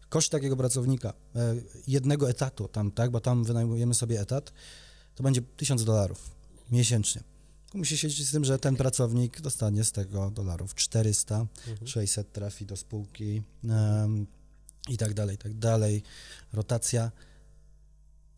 koszt 0.09 0.31
takiego 0.31 0.57
pracownika, 0.57 1.13
e, 1.35 1.55
jednego 1.87 2.29
etatu 2.29 2.67
tam, 2.67 2.91
tak, 2.91 3.11
bo 3.11 3.19
tam 3.19 3.43
wynajmujemy 3.43 3.93
sobie 3.93 4.21
etat, 4.21 4.53
to 5.15 5.23
będzie 5.23 5.41
1000 5.41 5.83
dolarów 5.83 6.31
miesięcznie. 6.71 7.23
Się 7.83 8.07
liczyć 8.07 8.27
z 8.27 8.31
tym, 8.31 8.45
że 8.45 8.59
ten 8.59 8.75
pracownik 8.75 9.41
dostanie 9.41 9.83
z 9.83 9.91
tego 9.91 10.31
dolarów 10.31 10.75
400, 10.75 11.45
Mhm. 11.67 11.87
600 11.87 12.31
trafi 12.31 12.65
do 12.65 12.77
spółki 12.77 13.41
em, 13.63 14.27
i 14.89 14.97
tak 14.97 15.13
dalej, 15.13 15.35
i 15.35 15.37
tak 15.37 15.53
dalej. 15.53 16.03
Rotacja 16.53 17.11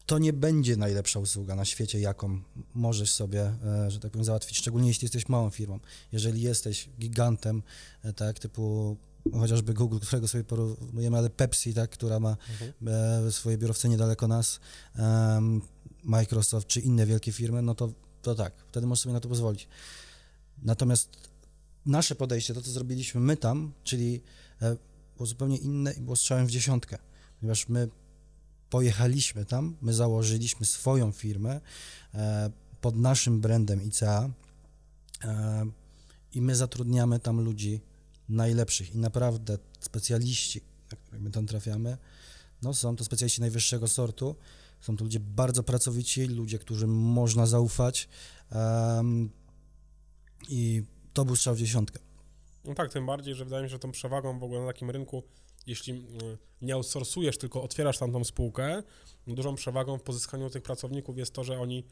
to 0.05 0.17
nie 0.19 0.33
będzie 0.33 0.77
najlepsza 0.77 1.19
usługa 1.19 1.55
na 1.55 1.65
świecie, 1.65 1.99
jaką 1.99 2.39
możesz 2.75 3.11
sobie, 3.11 3.53
e, 3.65 3.91
że 3.91 3.99
tak 3.99 4.11
powiem, 4.11 4.25
załatwić, 4.25 4.57
szczególnie 4.57 4.87
jeśli 4.87 5.05
jesteś 5.05 5.29
małą 5.29 5.49
firmą. 5.49 5.79
Jeżeli 6.11 6.41
jesteś 6.41 6.89
gigantem, 6.99 7.63
e, 8.03 8.13
tak, 8.13 8.39
typu 8.39 8.97
chociażby 9.33 9.73
Google, 9.73 9.97
którego 9.99 10.27
sobie 10.27 10.43
porównujemy, 10.43 11.17
ale 11.17 11.29
Pepsi, 11.29 11.73
tak, 11.73 11.89
która 11.89 12.19
ma 12.19 12.37
Mhm. 12.49 12.73
e, 13.27 13.31
swoje 13.31 13.57
biurowce 13.57 13.89
niedaleko 13.89 14.27
nas, 14.27 14.59
Microsoft 16.03 16.67
czy 16.67 16.79
inne 16.79 17.05
wielkie 17.05 17.31
firmy, 17.31 17.61
no 17.61 17.75
to, 17.75 17.91
to 18.21 18.35
tak, 18.35 18.53
wtedy 18.69 18.87
możesz 18.87 19.03
sobie 19.03 19.13
na 19.13 19.19
to 19.19 19.29
pozwolić. 19.29 19.67
Natomiast 20.63 21.29
nasze 21.85 22.15
podejście, 22.15 22.53
to 22.53 22.61
co 22.61 22.71
zrobiliśmy 22.71 23.21
my 23.21 23.37
tam, 23.37 23.71
czyli 23.83 24.21
e, 24.61 24.77
było 25.15 25.27
zupełnie 25.27 25.57
inne 25.57 25.93
i 25.93 26.01
było 26.01 26.15
strzałem 26.15 26.47
w 26.47 26.51
dziesiątkę, 26.51 26.97
ponieważ 27.39 27.69
my 27.69 27.89
pojechaliśmy 28.69 29.45
tam, 29.45 29.77
my 29.81 29.93
założyliśmy 29.93 30.65
swoją 30.65 31.11
firmę 31.11 31.61
e, 32.13 32.51
pod 32.81 32.95
naszym 32.95 33.41
brandem 33.41 33.83
ICA 33.83 34.29
e, 35.23 35.65
i 36.33 36.41
my 36.41 36.55
zatrudniamy 36.55 37.19
tam 37.19 37.41
ludzi 37.41 37.81
najlepszych 38.29 38.95
i 38.95 38.97
naprawdę 38.97 39.57
specjaliści, 39.79 40.61
na 40.91 40.97
których 40.97 41.21
my 41.21 41.31
tam 41.31 41.47
trafiamy, 41.47 41.97
no 42.61 42.73
są 42.73 42.95
to 42.95 43.03
specjaliści 43.03 43.41
najwyższego 43.41 43.87
sortu, 43.87 44.35
są 44.81 44.97
to 44.97 45.03
ludzie 45.03 45.19
bardzo 45.19 45.63
pracowici, 45.63 46.25
ludzie, 46.25 46.59
którym 46.59 46.89
można 46.89 47.45
zaufać 47.45 48.09
em, 48.51 49.29
i 50.49 50.83
to 51.13 51.25
był 51.25 51.35
strzał 51.35 51.55
w 51.55 51.57
dziesiątkę. 51.57 51.99
No 52.63 52.73
tak, 52.73 52.93
tym 52.93 53.05
bardziej, 53.05 53.35
że 53.35 53.45
wydaje 53.45 53.63
mi 53.63 53.69
się, 53.69 53.71
że 53.71 53.79
tą 53.79 53.91
przewagą 53.91 54.39
w 54.39 54.43
ogóle 54.43 54.61
na 54.61 54.67
takim 54.67 54.89
rynku, 54.89 55.23
jeśli 55.67 55.93
y, 55.93 56.37
nie 56.61 56.73
outsourcujesz, 56.73 57.37
tylko 57.37 57.63
otwierasz 57.63 57.97
tam 57.97 58.11
tą 58.11 58.23
spółkę, 58.23 58.83
no 59.27 59.35
dużą 59.35 59.55
przewagą 59.55 59.97
w 59.97 60.03
pozyskaniu 60.03 60.49
tych 60.49 60.63
pracowników 60.63 61.17
jest 61.17 61.33
to, 61.33 61.43
że 61.43 61.59
oni, 61.59 61.83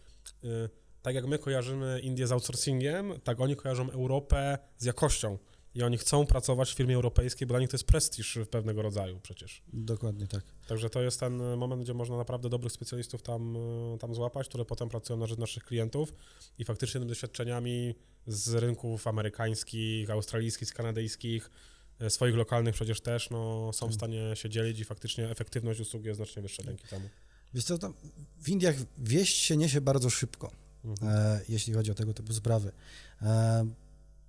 y, 0.44 0.70
tak 1.02 1.16
jak 1.16 1.26
my 1.26 1.40
kojarzymy 1.40 2.00
Indię 2.00 2.28
z 2.28 2.32
outsourcingiem, 2.32 3.14
tak 3.24 3.40
oni 3.40 3.56
kojarzą 3.56 3.92
Europę 3.92 4.58
z 4.78 4.86
jakością. 4.86 5.38
I 5.76 5.84
oni 5.84 5.98
chcą 5.98 6.26
pracować 6.26 6.72
w 6.72 6.76
firmie 6.76 6.96
europejskiej, 6.96 7.48
bo 7.48 7.52
dla 7.52 7.60
nich 7.60 7.70
to 7.70 7.76
jest 7.76 7.88
prestiż 7.88 8.40
pewnego 8.52 8.82
rodzaju 8.82 9.20
przecież. 9.20 9.62
Dokładnie 9.74 10.28
tak. 10.28 10.44
Także 10.68 10.90
to 10.90 11.02
jest 11.02 11.20
ten 11.20 11.42
y, 11.42 11.58
moment, 11.58 11.82
gdzie 11.84 11.94
można 11.94 12.18
naprawdę 12.18 12.50
dobrych 12.50 12.72
specjalistów 12.72 13.22
tam, 13.22 13.56
y, 13.96 13.98
tam 14.00 14.16
złapać, 14.16 14.48
które 14.48 14.66
potem 14.66 14.90
pracują 14.90 15.20
na 15.20 15.28
rzecz 15.28 15.40
naszych 15.40 15.64
klientów 15.64 16.14
i 16.60 16.66
faktycznie 16.66 17.00
tymi 17.00 17.10
doświadczeniami 17.10 17.96
z 18.28 18.54
rynków 18.54 19.08
amerykańskich, 19.08 20.10
australijskich, 20.10 20.74
kanadyjskich, 20.74 21.50
y, 22.02 22.10
swoich 22.10 22.36
lokalnych 22.36 22.76
przecież 22.76 23.02
też, 23.02 23.30
no, 23.30 23.74
są 23.74 23.88
w 23.88 23.90
Tak. 23.90 23.96
stanie 23.96 24.36
się 24.36 24.50
dzielić 24.50 24.80
i 24.80 24.84
faktycznie 24.86 25.30
efektywność 25.30 25.80
usługi 25.80 26.08
jest 26.08 26.18
znacznie 26.18 26.42
wyższa 26.42 26.64
dzięki 26.64 26.88
temu. 26.88 27.10
Wiesz 27.54 27.64
co, 27.64 27.78
tam 27.78 27.94
w 28.42 28.50
Indiach 28.50 28.76
wieść 28.98 29.38
się 29.38 29.58
niesie 29.58 29.82
bardzo 29.82 30.10
szybko, 30.10 30.52
Mhm. 30.86 31.12
e, 31.18 31.42
jeśli 31.50 31.74
chodzi 31.74 31.92
o 31.92 31.96
tego 31.96 32.14
typu 32.14 32.34
sprawy. 32.34 32.72
E, 33.22 33.66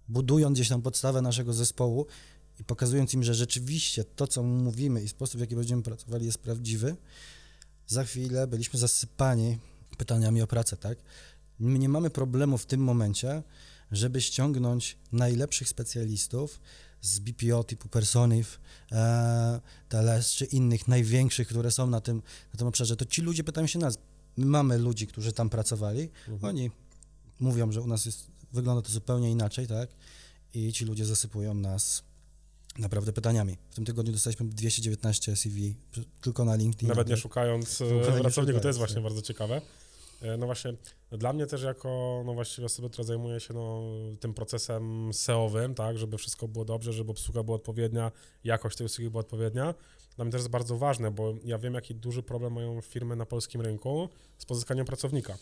budując 0.08 0.54
gdzieś 0.54 0.68
tam 0.68 0.82
podstawę 0.82 1.22
naszego 1.22 1.52
zespołu 1.52 2.06
i 2.60 2.64
pokazując 2.64 3.14
im, 3.14 3.22
że 3.24 3.34
rzeczywiście 3.34 4.04
to, 4.04 4.26
co 4.26 4.42
mówimy 4.42 5.02
i 5.02 5.08
sposób, 5.08 5.36
w 5.38 5.40
jaki 5.40 5.56
będziemy 5.56 5.82
pracowali 5.82 6.26
jest 6.26 6.38
prawdziwy, 6.38 6.96
za 7.86 8.04
chwilę 8.04 8.46
byliśmy 8.46 8.78
zasypani 8.78 9.58
pytaniami 9.98 10.42
o 10.42 10.46
pracę, 10.46 10.76
tak? 10.76 10.98
My 11.58 11.78
nie 11.78 11.88
mamy 11.88 12.10
problemu 12.10 12.58
w 12.58 12.66
tym 12.66 12.80
momencie, 12.80 13.42
żeby 13.92 14.20
ściągnąć 14.20 14.96
najlepszych 15.12 15.68
specjalistów 15.68 16.60
z 17.00 17.18
BPO 17.18 17.64
typu 17.64 17.88
Personiv, 17.88 18.46
e, 18.92 19.60
Teles 19.88 20.30
czy 20.32 20.44
innych 20.44 20.88
największych, 20.88 21.48
które 21.48 21.70
są 21.70 21.86
na 21.86 22.00
tym, 22.00 22.22
na 22.52 22.58
tym 22.58 22.66
obszarze. 22.68 22.96
To 22.96 23.04
ci 23.04 23.22
ludzie 23.22 23.44
pytają 23.44 23.66
się 23.66 23.78
nas. 23.78 23.98
My 24.36 24.46
mamy 24.46 24.78
ludzi, 24.78 25.06
którzy 25.06 25.32
tam 25.32 25.50
pracowali, 25.50 26.10
Mhm. 26.28 26.44
oni 26.54 26.70
mówią, 27.40 27.72
że 27.72 27.80
u 27.80 27.86
nas 27.86 28.06
jest 28.06 28.26
wygląda 28.56 28.82
to 28.82 28.90
zupełnie 28.90 29.30
inaczej, 29.30 29.66
tak? 29.66 29.90
I 30.54 30.72
ci 30.72 30.84
ludzie 30.84 31.04
zasypują 31.04 31.54
nas 31.54 32.02
naprawdę 32.78 33.12
pytaniami. 33.12 33.56
W 33.70 33.74
tym 33.74 33.84
tygodniu 33.84 34.12
dostaliśmy 34.12 34.46
219 34.46 35.36
CV 35.36 35.74
tylko 36.20 36.44
na 36.44 36.56
LinkedIn. 36.56 36.88
Nawet 36.88 37.08
nie 37.08 37.16
szukając 37.16 37.80
Nawet 37.80 38.20
pracowników, 38.20 38.62
to 38.62 38.68
jest 38.68 38.78
właśnie 38.78 38.96
nie. 38.96 39.02
bardzo 39.02 39.22
ciekawe. 39.22 39.60
E, 40.22 40.36
No 40.36 40.46
właśnie, 40.46 40.74
dla 41.12 41.32
mnie 41.32 41.46
też 41.46 41.62
jako, 41.62 42.22
no 42.26 42.34
właściwie 42.34 42.66
osoby, 42.66 42.90
która 42.90 43.04
zajmuje 43.04 43.40
się 43.40 43.54
no, 43.54 43.82
tym 44.20 44.34
procesem 44.34 45.10
SEO-owym, 45.12 45.74
tak, 45.74 45.98
żeby 45.98 46.18
wszystko 46.18 46.48
było 46.48 46.64
dobrze, 46.64 46.92
żeby 46.92 47.10
obsługa 47.10 47.42
była 47.42 47.56
odpowiednia, 47.56 48.12
jakość 48.44 48.76
tej 48.76 48.84
usługi 48.84 49.10
była 49.10 49.20
odpowiednia, 49.20 49.74
dla 50.16 50.24
mnie 50.24 50.32
też 50.32 50.38
jest 50.38 50.50
bardzo 50.50 50.76
ważne, 50.76 51.10
bo 51.10 51.34
ja 51.44 51.58
wiem, 51.58 51.74
jaki 51.74 51.94
duży 51.94 52.22
problem 52.22 52.52
mają 52.52 52.80
firmy 52.80 53.16
na 53.16 53.26
polskim 53.26 53.60
rynku 53.60 54.08
z 54.38 54.44
pozyskaniem 54.44 54.86
pracownika. 54.86 55.38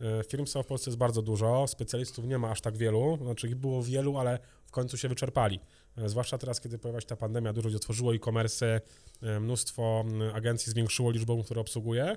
E, 0.00 0.24
Firm 0.24 0.46
SEO 0.46 0.62
w 0.62 0.66
Polsce 0.66 0.90
jest 0.90 0.98
bardzo 0.98 1.22
dużo, 1.22 1.66
specjalistów 1.66 2.24
nie 2.24 2.38
ma 2.38 2.50
aż 2.50 2.60
tak 2.60 2.76
wielu, 2.76 3.18
znaczy 3.22 3.48
ich 3.48 3.54
było 3.54 3.82
wielu, 3.82 4.18
ale 4.18 4.38
w 4.66 4.70
końcu 4.70 4.96
się 4.96 5.08
wyczerpali. 5.08 5.60
E, 5.96 6.08
Zwłaszcza 6.08 6.38
teraz, 6.38 6.60
kiedy 6.60 6.78
pojawiła 6.78 7.00
się 7.00 7.06
ta 7.06 7.16
pandemia, 7.16 7.52
dużo 7.52 7.66
ludzi 7.68 7.76
otworzyło 7.76 8.14
e-commerce, 8.14 8.80
e, 9.22 9.40
mnóstwo 9.40 10.04
agencji 10.34 10.72
zwiększyło 10.72 11.10
liczbę, 11.10 11.42
które 11.44 11.60
obsługuje, 11.60 12.16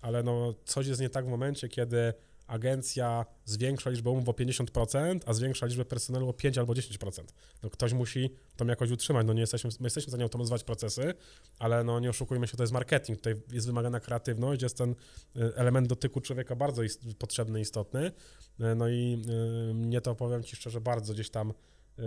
ale 0.00 0.22
no 0.22 0.54
coś 0.64 0.86
jest 0.86 1.00
nie 1.00 1.10
tak 1.10 1.26
w 1.26 1.28
momencie, 1.28 1.68
kiedy 1.68 2.12
agencja 2.46 3.26
zwiększa 3.44 3.90
liczbę 3.90 4.10
umów 4.10 4.28
o 4.28 4.32
50%, 4.32 5.20
a 5.26 5.32
zwiększa 5.32 5.66
liczbę 5.66 5.84
personelu 5.84 6.28
o 6.28 6.32
5 6.32 6.58
albo 6.58 6.72
10%. 6.72 7.22
No 7.62 7.70
ktoś 7.70 7.92
musi 7.92 8.30
tą 8.56 8.66
jakość 8.66 8.92
utrzymać, 8.92 9.26
no 9.26 9.32
nie 9.32 9.40
jesteśmy, 9.40 9.70
my 9.80 9.86
jesteśmy 9.86 10.06
w 10.06 10.10
stanie 10.10 10.24
automatyzować 10.24 10.64
procesy, 10.64 11.14
ale 11.58 11.84
no 11.84 12.00
nie 12.00 12.10
oszukujmy 12.10 12.48
się, 12.48 12.56
to 12.56 12.62
jest 12.62 12.72
marketing, 12.72 13.18
tutaj 13.18 13.34
jest 13.52 13.66
wymagana 13.66 14.00
kreatywność, 14.00 14.62
jest 14.62 14.76
ten 14.76 14.90
y, 14.90 14.94
element 15.56 15.88
dotyku 15.88 16.20
człowieka 16.20 16.56
bardzo 16.56 16.82
ist- 16.82 17.14
potrzebny, 17.18 17.60
istotny, 17.60 18.12
Y, 18.60 18.74
no 18.74 18.88
i 18.88 19.22
y, 19.70 19.74
mnie 19.74 20.00
to, 20.00 20.14
powiem 20.14 20.42
Ci 20.42 20.56
szczerze, 20.56 20.80
bardzo 20.80 21.12
gdzieś 21.12 21.30
tam 21.30 21.50
y, 21.50 22.02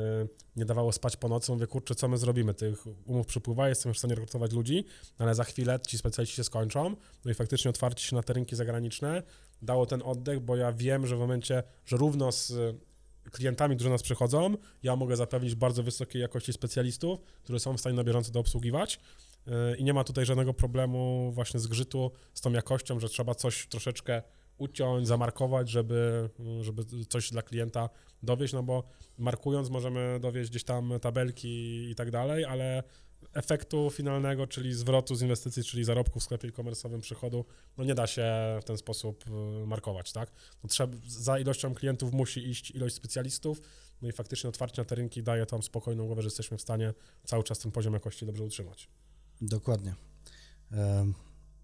nie 0.55 0.65
dawało 0.65 0.91
spać 0.91 1.17
po 1.17 1.27
nocy, 1.27 1.51
mówię, 1.51 1.67
kurczę, 1.67 1.95
co 1.95 2.07
my 2.07 2.17
zrobimy, 2.17 2.53
tych 2.53 2.85
umów 3.05 3.27
przypływa, 3.27 3.69
jestem 3.69 3.89
już 3.89 3.97
w 3.97 3.99
stanie 3.99 4.15
rekrutować 4.15 4.51
ludzi, 4.51 4.85
ale 5.17 5.35
za 5.35 5.43
chwilę 5.43 5.79
ci 5.87 5.97
specjaliści 5.97 6.35
się 6.35 6.43
skończą, 6.43 6.95
no 7.25 7.31
i 7.31 7.33
faktycznie 7.33 7.69
otwarcie 7.69 8.05
się 8.05 8.15
na 8.15 8.23
te 8.23 8.33
rynki 8.33 8.55
zagraniczne 8.55 9.23
dało 9.61 9.85
ten 9.85 10.01
oddech, 10.01 10.39
bo 10.39 10.55
ja 10.55 10.71
wiem, 10.71 11.07
że 11.07 11.15
w 11.15 11.19
momencie, 11.19 11.63
że 11.85 11.97
równo 11.97 12.31
z 12.31 12.51
y, 12.51 12.75
klientami, 13.31 13.75
którzy 13.75 13.89
nas 13.89 14.03
przychodzą, 14.03 14.57
ja 14.83 14.95
mogę 14.95 15.15
zapewnić 15.15 15.55
bardzo 15.55 15.83
wysokiej 15.83 16.21
jakości 16.21 16.53
specjalistów, 16.53 17.19
którzy 17.43 17.59
są 17.59 17.73
w 17.73 17.79
stanie 17.79 17.95
na 17.95 18.03
bieżąco 18.03 18.31
to 18.31 18.39
obsługiwać. 18.39 18.99
Y, 19.47 19.77
i 19.77 19.83
nie 19.83 19.93
ma 19.93 20.03
tutaj 20.03 20.25
żadnego 20.25 20.53
problemu 20.53 21.31
właśnie 21.33 21.59
zgrzytu 21.59 22.11
z 22.33 22.41
tą 22.41 22.51
jakością, 22.51 22.99
że 22.99 23.09
trzeba 23.09 23.35
coś 23.35 23.67
troszeczkę 23.67 24.21
uciąć, 24.57 25.07
zamarkować, 25.07 25.69
żeby, 25.69 26.29
żeby 26.61 26.83
coś 27.09 27.31
dla 27.31 27.41
klienta 27.41 27.89
dowieść, 28.23 28.53
no 28.53 28.63
bo 28.63 28.83
markując 29.17 29.69
możemy 29.69 30.19
dowieść 30.19 30.49
gdzieś 30.49 30.63
tam 30.63 30.93
tabelki 31.01 31.89
i 31.89 31.95
tak 31.95 32.11
dalej, 32.11 32.45
ale 32.45 32.83
efektu 33.35 33.89
finalnego, 33.89 34.47
czyli 34.47 34.73
zwrotu 34.73 35.15
z 35.15 35.21
inwestycji, 35.21 35.63
czyli 35.63 35.83
zarobku 35.83 36.19
w 36.19 36.23
sklepie 36.23 36.47
e-commerce'owym 36.47 36.99
przychodu, 36.99 37.45
no 37.77 37.83
nie 37.83 37.95
da 37.95 38.07
się 38.07 38.23
w 38.61 38.65
ten 38.65 38.77
sposób 38.77 39.25
y, 39.63 39.67
markować, 39.67 40.11
tak? 40.11 40.31
No 40.63 40.69
trzeba, 40.69 40.97
za 41.07 41.39
ilością 41.39 41.73
klientów 41.73 42.13
musi 42.13 42.49
iść 42.49 42.71
ilość 42.71 42.95
specjalistów, 42.95 43.61
no 44.01 44.09
i 44.09 44.11
faktycznie 44.11 44.49
otwarcie 44.49 44.81
na 44.81 44.85
te 44.85 44.95
rynki 44.95 45.23
daje 45.23 45.45
tam 45.45 45.63
spokojną 45.63 46.05
głowę, 46.05 46.21
że 46.21 46.27
jesteśmy 46.27 46.57
w 46.57 46.61
stanie 46.61 46.93
cały 47.25 47.43
czas 47.43 47.59
ten 47.59 47.71
poziom 47.71 47.93
jakości 47.93 48.25
dobrze 48.25 48.43
utrzymać. 48.43 48.87
Dokładnie. 49.41 49.95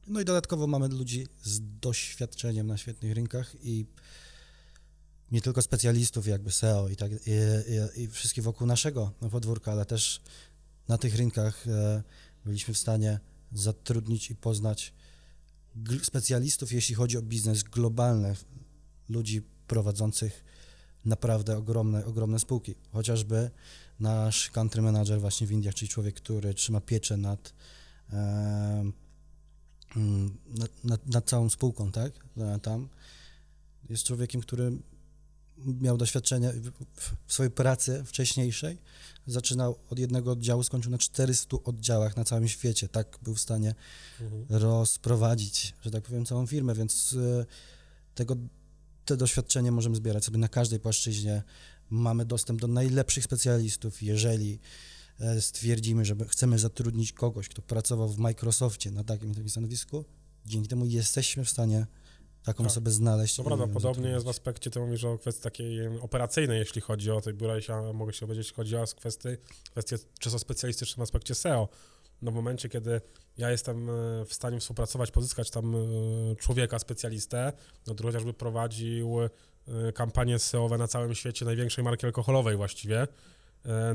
No 0.08 0.22
i 0.22 0.26
dodatkowo 0.26 0.68
mamy 0.68 0.88
ludzi 0.88 1.28
z 1.44 1.62
doświadczeniem 1.80 2.68
na 2.68 2.78
świetnych 2.78 3.14
rynkach 3.14 3.56
i 3.64 3.86
nie 5.32 5.42
tylko 5.42 5.62
specjalistów 5.62 6.28
jakby 6.28 6.52
SEO 6.52 6.90
i 6.90 6.96
tak 6.96 7.12
i, 7.12 7.16
i, 7.98 8.02
i 8.02 8.08
wszystkich 8.08 8.44
wokół 8.44 8.68
naszego 8.68 9.12
podwórka, 9.32 9.72
ale 9.72 9.86
też 9.86 10.22
na 10.88 10.98
tych 10.98 11.16
rynkach 11.16 11.68
e, 11.68 12.04
byliśmy 12.46 12.74
w 12.74 12.78
stanie 12.78 13.20
zatrudnić 13.54 14.32
i 14.32 14.36
poznać 14.36 14.94
specjalistów, 16.04 16.72
jeśli 16.72 16.96
chodzi 16.96 17.18
o 17.18 17.22
biznes 17.22 17.64
globalny, 17.64 18.36
ludzi 19.10 19.42
prowadzących 19.68 20.44
naprawdę 21.06 21.58
ogromne, 21.58 22.06
ogromne 22.06 22.40
spółki. 22.40 22.76
Chociażby 22.92 23.52
nasz 24.00 24.50
country 24.50 24.82
manager 24.82 25.22
właśnie 25.22 25.48
w 25.48 25.52
Indiach, 25.52 25.76
czyli 25.76 25.90
człowiek, 25.90 26.16
który 26.16 26.54
trzyma 26.54 26.82
pieczę 26.82 27.18
nad, 27.18 27.54
em, 28.10 28.94
mm, 29.96 30.38
nad, 30.48 30.84
nad, 30.84 31.08
nad 31.08 31.30
całą 31.30 31.50
spółką, 31.50 31.92
tak? 31.92 32.14
E, 32.38 32.60
Tam 32.60 32.90
jest 33.90 34.04
człowiekiem, 34.04 34.42
który 34.42 34.72
miał 35.66 35.98
doświadczenie 35.98 36.54
w- 36.96 37.34
swojej 37.34 37.52
pracy 37.52 38.04
wcześniejszej. 38.06 38.78
Zaczynał 39.28 39.80
od 39.90 40.00
jednego 40.00 40.32
oddziału, 40.32 40.64
skończył 40.64 40.92
na 40.92 40.98
400 40.98 41.58
oddziałach 41.64 42.18
na 42.18 42.24
całym 42.24 42.48
świecie. 42.48 42.90
Tak 42.90 43.18
był 43.22 43.36
w 43.36 43.40
stanie 43.40 43.76
rozprowadzić, 44.50 45.74
że 45.82 45.92
tak 45.92 46.04
powiem, 46.04 46.26
całą 46.26 46.48
firmę, 46.48 46.74
więc 46.76 47.16
e, 47.40 47.46
tego, 48.16 48.36
te 49.06 49.18
doświadczenie 49.18 49.72
możemy 49.72 49.96
zbierać 49.96 50.26
sobie 50.26 50.38
na 50.38 50.48
każdej 50.48 50.80
płaszczyźnie. 50.80 51.44
Mamy 51.90 52.26
dostęp 52.26 52.62
do 52.62 52.68
najlepszych 52.68 53.24
specjalistów. 53.24 54.04
Jeżeli 54.04 54.60
e, 55.20 55.42
stwierdzimy, 55.42 56.06
że 56.06 56.16
chcemy 56.28 56.60
zatrudnić 56.60 57.14
kogoś, 57.14 57.50
kto 57.50 57.62
pracował 57.62 58.10
w 58.10 58.18
Microsoftie 58.18 58.92
na 58.92 59.04
takim 59.04 59.34
takim 59.34 59.50
stanowisku, 59.50 60.06
dzięki 60.46 60.68
temu 60.68 60.86
jesteśmy 60.86 61.46
w 61.46 61.50
stanie 61.50 61.88
taką 62.44 62.64
Tak. 62.64 62.72
osobę 62.72 62.92
znaleźć. 62.92 63.40
I 63.40 63.44
prawda, 63.44 63.68
podobnie 63.68 64.10
jest 64.10 64.26
w 64.26 64.30
aspekcie, 64.30 64.70
ty 64.70 64.80
mówisz 64.80 65.04
o 65.04 65.18
kwestii 65.18 65.44
takiej 65.44 65.88
operacyjnej, 66.02 66.60
jeśli 66.60 66.82
chodzi 66.82 67.12
o 67.12 67.22
tej 67.22 67.34
biura, 67.34 67.54
ja 67.70 67.94
mogę 67.94 68.14
się 68.14 68.28
powiedzieć, 68.28 68.54
chodzi 68.54 68.76
o 68.78 68.86
kwestie, 68.96 69.38
kwestie 69.72 69.98
czysto 70.20 70.40
specjalistyczne 70.40 71.02
w 71.02 71.04
aspekcie 71.04 71.36
SEO. 71.36 71.70
No 72.22 72.32
w 72.32 72.34
momencie, 72.34 72.70
kiedy 72.70 73.02
ja 73.38 73.52
jestem 73.52 73.90
e, 73.90 73.94
w 74.26 74.34
stanie 74.34 74.60
współpracować, 74.60 75.12
pozyskać 75.12 75.50
tam 75.50 75.76
e, 75.76 75.80
człowieka, 76.36 76.80
specjalistę, 76.80 77.54
no, 77.88 77.94
który 77.94 78.10
chociażby 78.10 78.34
prowadził 78.34 79.18
e, 79.22 79.92
kampanie 79.92 80.40
SEO-owe 80.40 80.78
na 80.78 80.88
całym 80.88 81.16
świecie 81.16 81.46
największej 81.46 81.84
marki 81.84 82.06
alkoholowej 82.06 82.58
właściwie, 82.58 83.08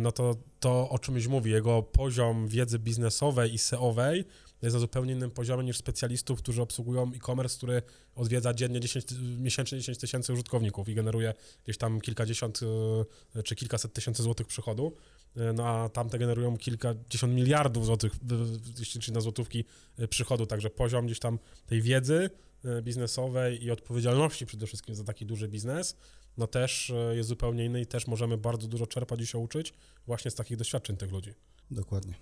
no 0.01 0.13
to 0.13 0.37
to 0.61 0.91
o 0.91 0.99
czymś 0.99 1.27
mówi. 1.27 1.51
Jego 1.51 1.83
poziom 1.83 2.49
wiedzy 2.49 2.79
biznesowej 2.79 3.55
i 3.55 3.59
SEO-owej 3.59 4.25
jest 4.63 4.75
na 4.75 4.81
zupełnie 4.81 5.13
innym 5.13 5.31
poziomie 5.31 5.65
niż 5.65 5.77
specjalistów, 5.77 6.39
którzy 6.39 6.63
obsługują 6.63 7.13
e-commerce, 7.15 7.57
który 7.57 7.83
odwiedza 8.15 8.55
dziennie 8.55 8.81
10, 8.81 9.05
ty- 9.05 9.15
miesięcznie 9.39 9.79
10 9.79 9.99
tysięcy 9.99 10.33
użytkowników 10.33 10.89
i 10.89 10.95
generuje 10.95 11.35
gdzieś 11.65 11.79
tam 11.79 12.01
kilkadziesiąt 12.01 12.61
e, 13.37 13.43
czy 13.43 13.57
kilkaset 13.57 13.93
tysięcy 13.93 14.23
złotych 14.23 14.47
przychodu, 14.47 14.93
E, 15.37 15.53
no 15.53 15.69
a 15.69 15.89
tamte 15.89 16.19
generują 16.19 16.57
kilkadziesiąt 16.57 17.35
miliardów 17.35 17.87
złotych, 17.87 18.13
jeśli 18.95 19.13
na 19.13 19.21
złotówki 19.21 19.65
e, 19.99 20.09
przychodu, 20.09 20.47
także 20.47 20.71
poziom 20.71 21.07
gdzieś 21.07 21.19
tam 21.19 21.39
tej 21.67 21.83
wiedzy 21.83 22.31
biznesowej 22.83 23.65
i 23.65 23.71
odpowiedzialności 23.71 24.47
przede 24.47 24.67
wszystkim 24.67 24.95
za 24.95 25.05
taki 25.05 25.27
duży 25.27 25.49
biznes, 25.49 25.97
no 26.37 26.47
też 26.47 26.93
jest 27.15 27.29
zupełnie 27.29 27.65
inny 27.65 27.81
i 27.81 27.87
też 27.87 28.07
możemy 28.07 28.39
bardzo 28.39 28.69
dużo 28.69 28.87
czerpać 28.87 29.21
i 29.21 29.27
się 29.27 29.39
uczyć 29.39 29.75
właśnie 30.07 30.31
z 30.31 30.35
takich 30.35 30.57
doświadczeń 30.57 30.97
tych 30.97 31.13
ludzi. 31.13 31.35
Dokładnie. 31.71 32.15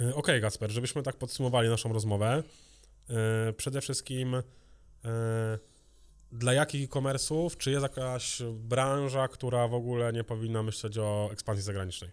E, 0.00 0.14
Okej, 0.14 0.40
Gasper, 0.40 0.70
żebyśmy 0.70 1.02
tak 1.02 1.16
podsumowali 1.16 1.68
naszą 1.68 1.92
rozmowę. 1.92 2.42
e, 3.10 3.52
Przede 3.52 3.80
wszystkim 3.80 4.34
e, 4.34 4.42
dla 6.32 6.52
jakich 6.52 6.84
e-commerce'ów, 6.88 7.56
czy 7.56 7.70
jest 7.70 7.82
jakaś 7.82 8.42
branża, 8.54 9.28
która 9.28 9.68
w 9.68 9.74
ogóle 9.74 10.12
nie 10.12 10.24
powinna 10.24 10.62
myśleć 10.62 10.98
o 10.98 11.28
ekspansji 11.32 11.64
zagranicznej? 11.64 12.10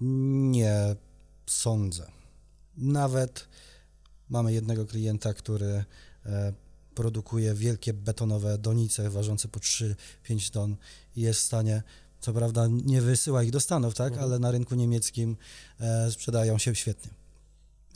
Nie 0.00 0.96
sądzę. 1.46 2.12
Nawet 2.76 3.48
mamy 4.28 4.52
jednego 4.52 4.86
klienta, 4.86 5.34
który 5.34 5.84
produkuje 6.94 7.54
wielkie 7.54 7.92
betonowe 7.92 8.58
donice 8.58 9.10
ważące 9.10 9.48
po 9.48 9.60
3-5 9.60 10.52
ton 10.52 10.76
i 11.16 11.20
jest 11.20 11.40
w 11.40 11.42
stanie, 11.42 11.82
co 12.20 12.32
prawda 12.32 12.66
nie 12.84 13.00
wysyła 13.02 13.42
ich 13.42 13.50
do 13.50 13.60
Stanów, 13.60 13.94
tak, 13.94 14.12
Mhm. 14.12 14.24
ale 14.30 14.38
na 14.38 14.50
rynku 14.50 14.74
niemieckim 14.74 15.36
e, 15.80 16.10
sprzedają 16.10 16.58
się 16.58 16.74
świetnie. 16.74 17.10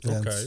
Okej. 0.05 0.45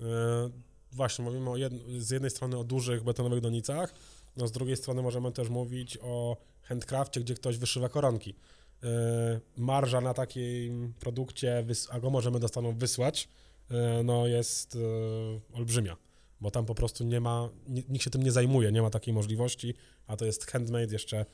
E, 0.00 0.50
Właśnie, 0.92 1.24
mówimy 1.24 1.50
o 1.50 1.56
jed... 1.56 1.72
z 1.98 2.10
jednej 2.10 2.30
strony 2.30 2.58
o 2.58 2.64
dużych 2.64 3.02
betonowych 3.04 3.40
donicach, 3.40 3.94
no 4.36 4.46
z 4.48 4.52
drugiej 4.52 4.76
strony 4.76 5.02
możemy 5.02 5.32
też 5.32 5.48
mówić 5.48 5.98
o 6.02 6.36
handcrafcie, 6.62 7.20
gdzie 7.20 7.34
ktoś 7.34 7.58
wyszywa 7.58 7.88
koronki. 7.88 8.34
E, 8.82 9.40
Marża 9.56 10.00
na 10.00 10.14
takim 10.14 10.92
produkcie, 11.00 11.64
a 11.90 12.00
go 12.00 12.10
możemy 12.10 12.40
dostaną 12.40 12.78
wysłać, 12.78 13.28
e, 13.70 14.02
no 14.04 14.26
jest 14.26 14.76
e, 14.76 15.56
olbrzymia, 15.56 15.96
bo 16.40 16.50
tam 16.50 16.66
po 16.66 16.74
prostu 16.74 17.04
nie 17.04 17.20
ma, 17.20 17.48
ni- 17.68 17.84
nikt 17.88 18.04
się 18.04 18.10
tym 18.10 18.22
nie 18.22 18.32
zajmuje, 18.32 18.72
nie 18.72 18.82
ma 18.82 18.90
takiej 18.90 19.14
możliwości, 19.14 19.74
a 20.06 20.16
to 20.16 20.24
jest 20.24 20.46
handmade 20.50 20.92
jeszcze 20.92 21.26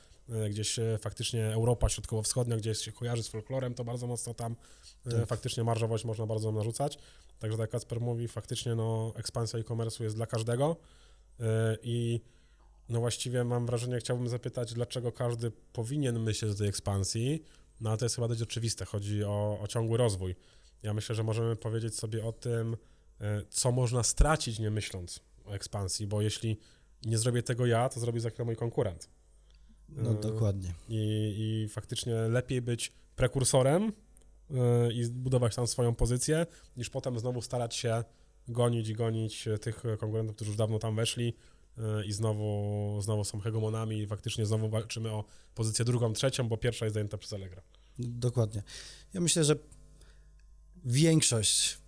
gdzieś 0.51 0.79
e, 0.79 0.99
faktycznie 0.99 1.53
Europa 1.53 1.89
Środkowo-Wschodnia, 1.89 2.57
gdzie 2.57 2.75
się 2.75 2.93
kojarzy 2.93 3.23
z 3.23 3.29
folklorem, 3.29 3.75
to 3.75 3.85
bardzo 3.85 4.07
mocno 4.07 4.35
tam 4.35 4.57
e, 5.07 5.11
Tak. 5.11 5.29
faktycznie 5.29 5.65
marżowość 5.65 6.05
można 6.05 6.27
bardzo 6.27 6.53
narzucać. 6.53 6.99
Także 7.39 7.57
tak 7.57 7.63
jak 7.65 7.71
Kacper 7.71 8.01
mówi, 8.01 8.29
faktycznie 8.29 8.75
no, 8.75 9.13
ekspansja 9.17 9.59
e-commerce'u 9.59 10.03
jest 10.03 10.17
dla 10.17 10.27
każdego 10.27 10.77
i 11.83 12.21
No 12.89 13.01
właściwie 13.01 13.45
mam 13.45 13.67
wrażenie, 13.67 13.99
chciałbym 13.99 14.29
zapytać, 14.29 14.75
dlaczego 14.75 15.13
każdy 15.13 15.51
powinien 15.73 16.21
myśleć 16.21 16.53
o 16.53 16.55
tej 16.55 16.69
ekspansji, 16.69 17.43
no 17.81 17.91
ale 17.91 17.99
to 17.99 18.05
jest 18.05 18.15
chyba 18.15 18.29
dość 18.29 18.43
oczywiste, 18.43 18.85
chodzi 18.85 19.25
o, 19.25 19.59
o 19.63 19.67
ciągły 19.67 19.99
rozwój. 19.99 20.37
Ja 20.83 20.95
myślę, 20.95 21.15
że 21.15 21.23
możemy 21.23 21.57
powiedzieć 21.57 21.95
sobie 21.99 22.25
o 22.25 22.33
tym, 22.33 22.77
e, 23.21 23.43
co 23.51 23.73
można 23.73 24.03
stracić 24.03 24.59
nie 24.59 24.71
myśląc 24.71 25.21
o 25.45 25.53
ekspansji, 25.53 26.07
bo 26.07 26.23
jeśli 26.23 26.59
nie 27.05 27.19
zrobię 27.19 27.43
tego 27.43 27.67
ja, 27.67 27.89
to 27.89 28.01
zrobi 28.01 28.21
za 28.21 28.31
chwilę 28.31 28.45
mój 28.45 28.57
konkurent. 28.57 29.09
No 29.89 30.11
E, 30.11 30.15
dokładnie. 30.15 30.75
I, 30.89 31.35
I 31.39 31.69
faktycznie 31.69 32.15
lepiej 32.15 32.63
być 32.63 32.93
prekursorem 33.17 33.93
e, 34.51 34.93
i 34.93 35.07
budować 35.09 35.55
tam 35.55 35.67
swoją 35.67 35.95
pozycję, 35.95 36.47
niż 36.77 36.91
potem 36.91 37.19
znowu 37.19 37.43
starać 37.43 37.75
się 37.75 38.05
gonić 38.49 38.89
i 38.89 38.95
gonić 38.95 39.49
tych 39.61 39.83
konkurentów, 39.99 40.37
którzy 40.37 40.51
już 40.51 40.59
dawno 40.59 40.79
tam 40.79 40.97
weszli 40.97 41.35
e, 41.79 42.07
i 42.07 42.13
znowu, 42.13 42.99
znowu 43.03 43.25
są 43.25 43.41
hegemonami 43.41 43.99
i 43.99 44.07
faktycznie 44.07 44.47
znowu 44.47 44.69
walczymy 44.69 45.11
o 45.11 45.25
pozycję 45.55 45.85
drugą, 45.85 46.13
trzecią, 46.13 46.49
bo 46.49 46.57
pierwsza 46.57 46.85
jest 46.85 46.95
zajęta 46.95 47.19
przez 47.19 47.33
Allegra. 47.33 47.63
Dokładnie. 47.99 48.63
Ja 49.15 49.21
myślę, 49.21 49.45
że 49.45 49.57
większość 50.85 51.79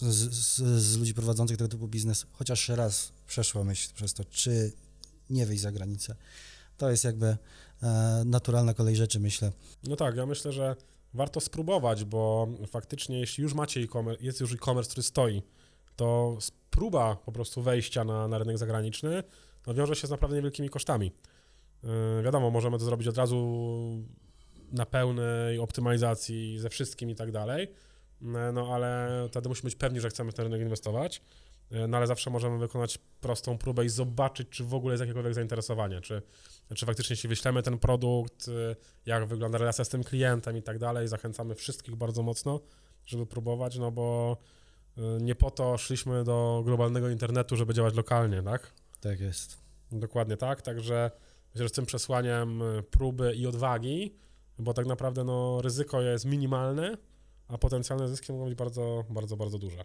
z, 0.00 0.34
z, 0.34 0.82
z 0.82 0.96
ludzi 0.96 1.14
prowadzących 1.14 1.56
tego 1.56 1.68
typu 1.68 1.88
biznes 1.88 2.26
chociaż 2.32 2.68
raz 2.68 3.12
przeszła 3.26 3.64
myśl 3.64 3.94
przez 3.94 4.14
to, 4.14 4.24
czy 4.24 4.72
nie 5.30 5.46
wyjść 5.46 5.62
za 5.62 5.72
granicę. 5.72 6.16
To 6.76 6.90
jest 6.90 7.04
jakby 7.04 7.26
e, 7.82 8.22
naturalna 8.26 8.74
kolej 8.74 8.96
rzeczy, 8.96 9.20
myślę. 9.20 9.52
No 9.84 9.96
tak, 9.96 10.16
ja 10.16 10.26
myślę, 10.26 10.52
że 10.52 10.76
warto 11.14 11.40
spróbować, 11.40 12.04
bo 12.04 12.48
faktycznie 12.66 13.20
jeśli 13.20 13.42
już 13.42 13.54
macie 13.54 13.80
e-commerce, 13.80 14.24
jest 14.24 14.40
już 14.40 14.52
e-commerce, 14.52 14.90
który 14.90 15.02
stoi, 15.02 15.42
to 15.96 16.38
próba 16.70 17.16
po 17.16 17.32
prostu 17.32 17.62
wejścia 17.62 18.04
na, 18.04 18.28
na 18.28 18.38
rynek 18.38 18.58
zagraniczny 18.58 19.22
no, 19.66 19.74
wiąże 19.74 19.96
się 19.96 20.06
z 20.06 20.10
naprawdę 20.10 20.36
niewielkimi 20.36 20.68
kosztami. 20.68 21.12
Yy, 21.82 22.22
wiadomo, 22.22 22.50
możemy 22.50 22.78
to 22.78 22.84
zrobić 22.84 23.08
od 23.08 23.18
razu 23.18 23.66
na 24.72 24.86
pełnej 24.86 25.58
optymalizacji 25.58 26.58
ze 26.58 26.70
wszystkim 26.70 27.10
i 27.10 27.14
tak 27.14 27.32
dalej, 27.32 27.68
no 28.20 28.52
no, 28.52 28.74
ale 28.74 29.08
wtedy 29.30 29.48
musimy 29.48 29.64
być 29.64 29.76
pewni, 29.76 30.00
że 30.00 30.08
chcemy 30.08 30.32
w 30.32 30.34
ten 30.34 30.44
rynek 30.44 30.60
inwestować, 30.60 31.22
no 31.88 31.96
ale 31.96 32.06
zawsze 32.06 32.30
możemy 32.30 32.58
wykonać 32.58 32.98
prostą 33.20 33.58
próbę 33.58 33.84
i 33.84 33.88
zobaczyć, 33.88 34.48
czy 34.48 34.64
w 34.64 34.74
ogóle 34.74 34.92
jest 34.92 35.00
jakiekolwiek 35.00 35.34
zainteresowanie, 35.34 36.00
czy, 36.00 36.22
czy 36.74 36.86
faktycznie 36.86 37.14
jeśli 37.14 37.28
wyślemy 37.28 37.62
ten 37.62 37.78
produkt, 37.78 38.48
yy, 38.48 38.76
jak 39.06 39.26
wygląda 39.26 39.58
relacja 39.58 39.84
z 39.84 39.88
tym 39.88 40.04
klientem 40.04 40.56
i 40.56 40.62
tak 40.62 40.78
dalej, 40.78 41.08
zachęcamy 41.08 41.54
wszystkich 41.54 41.96
bardzo 41.96 42.22
mocno, 42.22 42.60
żeby 43.06 43.26
próbować, 43.26 43.78
no 43.78 43.90
bo 43.90 44.36
yy, 44.96 45.18
nie 45.20 45.34
po 45.34 45.50
to 45.50 45.78
szliśmy 45.78 46.24
do 46.24 46.62
globalnego 46.64 47.08
internetu, 47.08 47.56
żeby 47.56 47.74
działać 47.74 47.94
lokalnie, 47.94 48.42
tak? 48.42 48.72
Tak 49.00 49.20
jest. 49.20 49.58
Dokładnie 49.92 50.36
tak, 50.36 50.62
także 50.62 51.10
myślę, 51.54 51.64
że 51.64 51.68
z 51.68 51.72
tym 51.72 51.86
przesłaniem 51.86 52.62
y, 52.62 52.82
próby 52.82 53.34
i 53.34 53.46
odwagi, 53.46 54.14
bo 54.58 54.74
tak 54.74 54.86
naprawdę 54.86 55.24
no, 55.24 55.62
ryzyko 55.62 56.02
jest 56.02 56.24
minimalne, 56.24 56.96
a 57.48 57.58
potencjalne 57.58 58.08
zyski 58.08 58.32
mogą 58.32 58.44
być 58.44 58.54
bardzo, 58.54 59.04
bardzo, 59.10 59.36
bardzo 59.36 59.58
duże. 59.58 59.84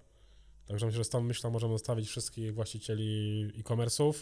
Także 0.70 0.86
myślę, 0.86 0.98
że 0.98 1.04
z 1.04 1.10
tą 1.10 1.22
myślą 1.22 1.50
możemy 1.50 1.74
zostawić 1.74 2.10
wszystkich 2.10 2.54
właścicieli 2.54 3.44
e-commerce'ów, 3.60 4.14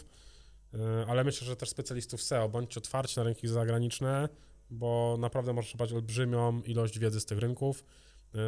y, 0.74 0.78
ale 1.08 1.24
myślę, 1.24 1.46
że 1.46 1.56
też 1.56 1.68
specjalistów 1.68 2.22
SEO. 2.22 2.48
Bądźcie 2.48 2.80
otwarci 2.80 3.16
na 3.16 3.22
rynki 3.22 3.48
zagraniczne, 3.48 4.28
bo 4.70 5.16
naprawdę 5.20 5.52
można 5.52 5.70
czerpać 5.70 5.92
olbrzymią 5.92 6.62
ilość 6.62 6.98
wiedzy 6.98 7.20
z 7.20 7.24
tych 7.24 7.38
rynków, 7.38 7.84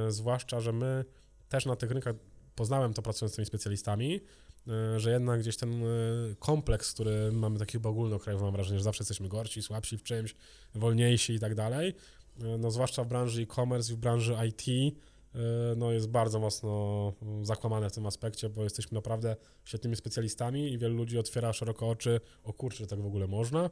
y, 0.08 0.12
zwłaszcza, 0.12 0.60
że 0.60 0.72
my 0.72 1.04
też 1.48 1.66
na 1.66 1.76
tych 1.76 1.90
rynkach 1.90 2.14
poznałem 2.54 2.94
to 2.94 3.02
pracując 3.02 3.32
z 3.32 3.36
tymi 3.36 3.46
specjalistami, 3.46 4.20
y, 4.96 5.00
że 5.00 5.10
jednak 5.10 5.40
gdzieś 5.40 5.56
ten 5.56 5.82
kompleks, 6.38 6.92
który 6.92 7.32
mamy 7.32 7.58
taki 7.58 7.72
chyba 7.72 7.88
ogólnokrajowy, 7.88 8.44
mam 8.44 8.52
wrażenie, 8.52 8.78
że 8.78 8.84
zawsze 8.84 9.02
jesteśmy 9.02 9.28
gorsi, 9.28 9.62
słabsi 9.62 9.98
w 9.98 10.02
czymś, 10.02 10.34
wolniejsi 10.74 11.32
i 11.32 11.40
tak 11.40 11.54
dalej, 11.54 11.94
no 12.58 12.70
zwłaszcza 12.70 13.04
w 13.04 13.08
branży 13.08 13.42
e-commerce 13.42 13.92
i 13.92 13.96
w 13.96 13.98
branży 13.98 14.36
IT, 14.48 14.94
no 15.76 15.92
jest 15.92 16.08
bardzo 16.08 16.40
mocno 16.40 17.12
mm, 17.22 17.44
zakłamane 17.44 17.90
w 17.90 17.92
tym 17.92 18.06
aspekcie, 18.06 18.48
bo 18.48 18.64
jesteśmy 18.64 18.94
naprawdę 18.94 19.36
świetnymi 19.64 19.96
specjalistami 19.96 20.72
i 20.72 20.78
wielu 20.78 20.96
ludzi 20.96 21.18
otwiera 21.18 21.52
szeroko 21.52 21.88
oczy, 21.88 22.20
o 22.44 22.52
kurczę, 22.52 22.86
tak 22.86 23.02
w 23.02 23.06
ogóle 23.06 23.26
można, 23.26 23.70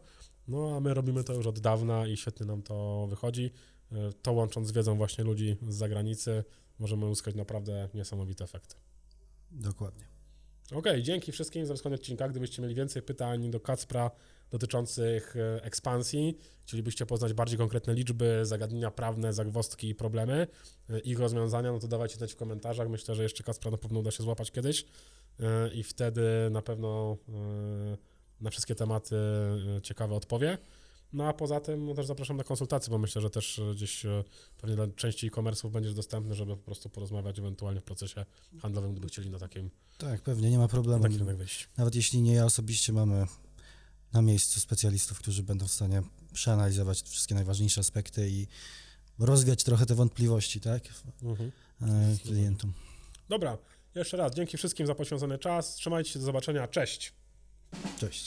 no 0.49 0.77
a 0.77 0.81
my 0.81 0.95
robimy 0.95 1.25
to 1.25 1.35
już 1.35 1.47
od 1.47 1.59
dawna 1.59 2.07
i 2.07 2.17
świetnie 2.17 2.47
nam 2.47 2.63
to 2.63 3.07
wychodzi. 3.11 3.51
Y, 3.93 3.97
To 4.23 4.33
łącząc 4.33 4.69
z 4.69 4.73
wiedzą 4.73 4.97
właśnie 4.97 5.25
ludzi 5.25 5.57
z 5.69 5.75
zagranicy, 5.75 6.45
możemy 6.79 7.07
uzyskać 7.07 7.35
naprawdę 7.35 7.89
niesamowite 7.95 8.45
efekty. 8.45 8.77
Dokładnie. 9.51 10.05
Okej, 10.73 11.03
dzięki 11.03 11.33
wszystkim 11.33 11.67
za 11.67 11.75
wysłuchanie 11.75 11.95
odcinka. 11.95 12.29
Gdybyście 12.29 12.63
mieli 12.63 12.75
więcej 12.75 13.03
pytań 13.03 13.51
do 13.51 13.61
Kacpra 13.61 14.11
dotyczących 14.51 15.37
e, 15.37 15.63
ekspansji, 15.65 16.39
chcielibyście 16.63 17.07
poznać 17.07 17.33
bardziej 17.33 17.59
konkretne 17.59 17.95
liczby, 17.95 18.41
zagadnienia 18.43 18.91
prawne, 18.91 19.33
zagwozdki 19.33 19.89
i 19.89 19.95
problemy, 19.95 20.47
e, 20.91 20.99
ich 21.01 21.19
rozwiązania, 21.19 21.73
no 21.73 21.79
to 21.79 21.89
dawajcie 21.89 22.17
znać 22.17 22.33
w 22.33 22.37
komentarzach. 22.37 22.89
Myślę, 22.89 23.15
że 23.15 23.23
jeszcze 23.23 23.45
Kacpra 23.45 23.71
na 23.71 23.77
pewno 23.79 24.01
uda 24.01 24.11
się 24.11 24.23
złapać 24.23 24.51
kiedyś 24.51 24.85
e, 25.41 25.75
i 25.75 25.83
wtedy 25.83 26.23
na 26.51 26.63
pewno 26.63 27.17
na 28.41 28.51
wszystkie 28.51 28.75
tematy 28.75 29.17
ciekawe 29.83 30.15
odpowie. 30.15 30.59
No 31.13 31.29
a 31.29 31.33
poza 31.33 31.61
tym 31.61 31.87
no 31.87 31.95
też 31.95 32.07
zapraszam 32.07 32.37
na 32.37 32.45
konsultacje, 32.45 32.91
bo 32.91 32.99
myślę, 32.99 33.23
że 33.23 33.31
też 33.31 33.61
gdzieś 33.75 34.07
pewnie 34.61 34.77
dla 34.77 34.87
części 34.89 35.27
e-commerce'ów 35.27 35.71
będziesz 35.71 35.95
dostępny, 35.95 36.35
żeby 36.35 36.57
po 36.57 36.63
prostu 36.63 36.89
porozmawiać 36.89 37.39
ewentualnie 37.39 37.81
w 37.81 37.85
procesie 37.85 38.25
handlowym, 38.63 38.91
gdyby 38.93 39.09
chcieli 39.09 39.31
na 39.31 39.39
takim 39.39 39.71
Tak, 39.99 40.23
pewnie, 40.23 40.51
nie 40.51 40.57
ma 40.59 40.65
na 40.65 40.69
problemu. 40.69 41.03
taki 41.03 41.19
rynek 41.19 41.37
wejść. 41.37 41.69
Nawet 41.77 41.95
jeśli 41.95 42.23
nie 42.23 42.35
ja 42.35 42.45
osobiście, 42.45 42.93
mamy 42.93 43.27
na 44.13 44.23
miejscu 44.23 44.61
specjalistów, 44.61 45.19
którzy 45.19 45.43
będą 45.43 45.67
w 45.67 45.73
stanie 45.73 46.03
przeanalizować 46.33 47.03
wszystkie 47.03 47.35
najważniejsze 47.35 47.81
aspekty 47.81 48.31
i 48.31 48.47
rozwiać 49.19 49.65
trochę 49.65 49.87
te 49.87 49.95
wątpliwości, 49.95 50.61
tak, 50.61 50.83
Mhm. 51.23 51.53
e, 51.83 52.17
klientom. 52.23 52.73
Dobra, 53.29 53.59
jeszcze 53.95 54.17
raz 54.17 54.35
dzięki 54.35 54.57
wszystkim 54.57 54.87
za 54.87 54.95
poświęcony 54.95 55.39
czas. 55.39 55.75
Trzymajcie 55.75 56.11
się, 56.13 56.19
do 56.19 56.25
zobaczenia. 56.25 56.69
Cześć. 56.69 57.13
Cześć. 58.01 58.25